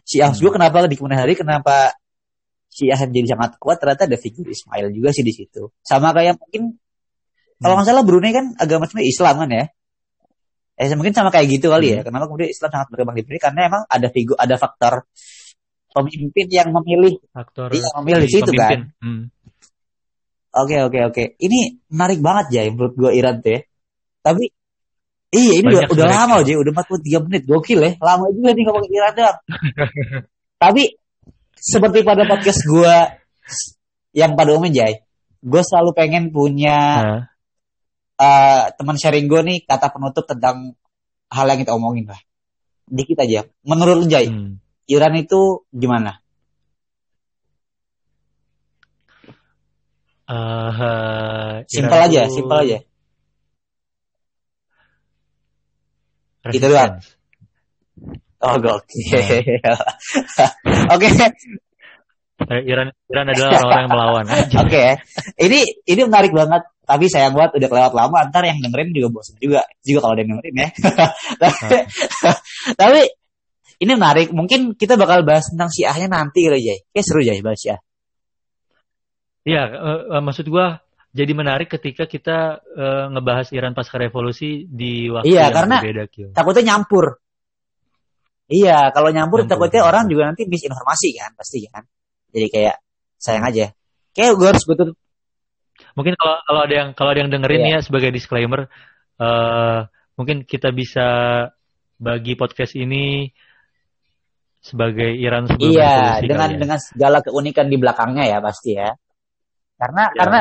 [0.06, 0.30] Syiah.
[0.30, 0.38] Hmm.
[0.38, 1.96] Gue kenapa di kemudian hari kenapa
[2.70, 5.72] Syiah jadi sangat kuat ternyata ada figur Ismail juga sih di situ.
[5.82, 6.76] Sama kayak mungkin
[7.58, 7.82] kalau Hmm.
[7.82, 9.66] nggak salah Brunei kan agama sebenarnya Islam kan ya.
[10.76, 12.04] Eh mungkin sama kayak gitu kali ya.
[12.04, 12.12] Hmm.
[12.12, 14.94] Kenapa kemudian Islam sangat berkembang di Brunei karena emang ada figur ada faktor
[15.96, 17.16] pemimpin yang memilih.
[17.32, 18.92] Faktor Iya, memilih di situ kan.
[19.00, 19.32] Hmm.
[20.56, 21.24] Oke oke oke.
[21.40, 23.62] Ini menarik banget ya menurut gue Iran tuh ya.
[24.20, 24.44] Tapi
[25.36, 26.28] iya ini udah, Banyak udah sebenarnya.
[26.28, 27.44] lama aja, udah 43 menit.
[27.48, 27.92] Gokil ya.
[28.00, 29.38] Lama juga nih ngomongin Iran doang.
[30.64, 30.84] Tapi
[31.56, 32.96] seperti pada podcast gue
[34.16, 34.94] yang pada umumnya Jay,
[35.44, 37.22] gue selalu pengen punya Nah,
[38.20, 40.76] eh, teman sharing gue nih kata penutup tentang
[41.32, 42.20] hal yang kita omongin lah.
[42.86, 43.50] Dikit aja.
[43.66, 44.62] Menurut lu Jay, hmm.
[44.88, 46.22] Iran itu gimana?
[50.26, 52.80] Eh, Simpel Iran aja, simpel aja.
[56.46, 57.02] Gitu doang.
[57.02, 57.16] resistance.
[58.46, 59.18] Oh gokil.
[60.94, 61.08] Oke.
[62.46, 64.26] Eh, Iran Iran adalah orang-orang yang melawan.
[64.68, 64.84] Oke,
[65.42, 66.62] ini ini menarik banget.
[66.86, 68.18] Tapi sayang banget udah kelewat lama.
[68.30, 69.66] Ntar yang dengerin juga bosan juga.
[69.82, 70.70] Juga kalau ada yang dengerin ya.
[71.42, 71.78] tapi,
[72.80, 73.00] tapi
[73.82, 74.30] ini menarik.
[74.32, 76.80] Mungkin kita bakal bahas tentang Syiahnya nanti kali Jay.
[76.94, 77.82] Kayak seru Jay bahas Syiah.
[79.46, 80.82] Iya, eh, eh, maksud gua
[81.16, 86.04] jadi menarik ketika kita eh, ngebahas Iran pasca revolusi di waktu Iya, yang karena- berbeda,
[86.10, 86.28] Kyo.
[86.34, 87.22] Takutnya nyampur.
[88.46, 89.58] Iya, kalau nyampur, Nyampur.
[89.70, 91.82] takutnya orang juga nanti misinformasi kan, pasti kan.
[92.30, 92.78] Jadi kayak
[93.18, 93.74] sayang aja.
[94.14, 94.98] Kayak gue harus gue tutup.
[95.96, 97.72] Mungkin kalau kalau ada yang kalau ada yang dengerin Iya.
[97.72, 98.68] ya sebagai disclaimer,
[99.16, 99.80] eh
[100.16, 101.08] mungkin kita bisa
[101.96, 103.32] bagi podcast ini
[104.60, 106.58] sebagai Iran sebelum Iya, dengan ya.
[106.58, 108.92] dengan segala keunikan di belakangnya ya pasti ya.
[109.78, 110.18] Karena Ya.
[110.20, 110.40] karena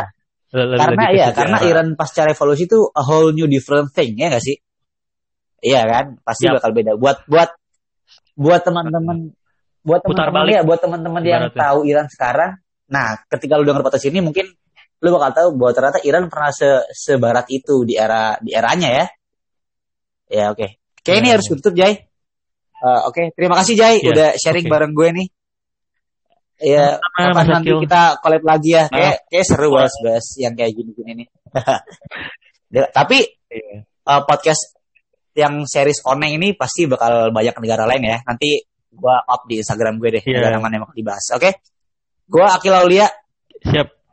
[0.54, 4.14] Lebih- karena lebih ke ya karena Iran pasca revolusi itu a whole new different thing
[4.16, 4.56] ya gak sih?
[5.64, 6.60] Iya kan, pasti Yap.
[6.60, 6.92] bakal beda.
[6.98, 7.50] Buat buat
[8.38, 9.32] buat teman-teman
[9.84, 11.60] buat teman-teman ya, buat teman-teman yang Ibaratnya.
[11.60, 12.50] tahu Iran sekarang.
[12.88, 14.48] Nah, ketika lu denger podcast ini mungkin
[15.04, 19.06] lu bakal tahu bahwa ternyata Iran pernah se sebarat itu di era di eranya ya.
[20.32, 20.80] Ya oke.
[21.04, 21.92] Kayak ini Ya, harus tutup Jai.
[22.74, 24.72] Eh, oke, terima kasih Jai Ya, udah sharing oke.
[24.72, 25.28] bareng gue nih.
[26.64, 27.82] Ya, kapan Mas nanti Akil.
[27.84, 28.84] kita collab lagi ya.
[28.86, 28.88] Ah.
[28.88, 31.28] Kayak kayak seru bahas-bahas yang kayak gini-gini nih.
[32.74, 33.22] Ya, Tapi
[33.54, 33.86] Iya.
[33.86, 34.74] eh, podcast
[35.34, 38.18] yang series Oneng ini pasti bakal banyak negara lain ya.
[38.26, 40.38] Nanti gua up di Instagram gue deh Iya.
[40.42, 41.22] negara mana yang mau dibahas.
[41.34, 41.50] Oke.
[42.26, 43.06] Gua Akil Aulia.
[43.62, 44.03] Siap.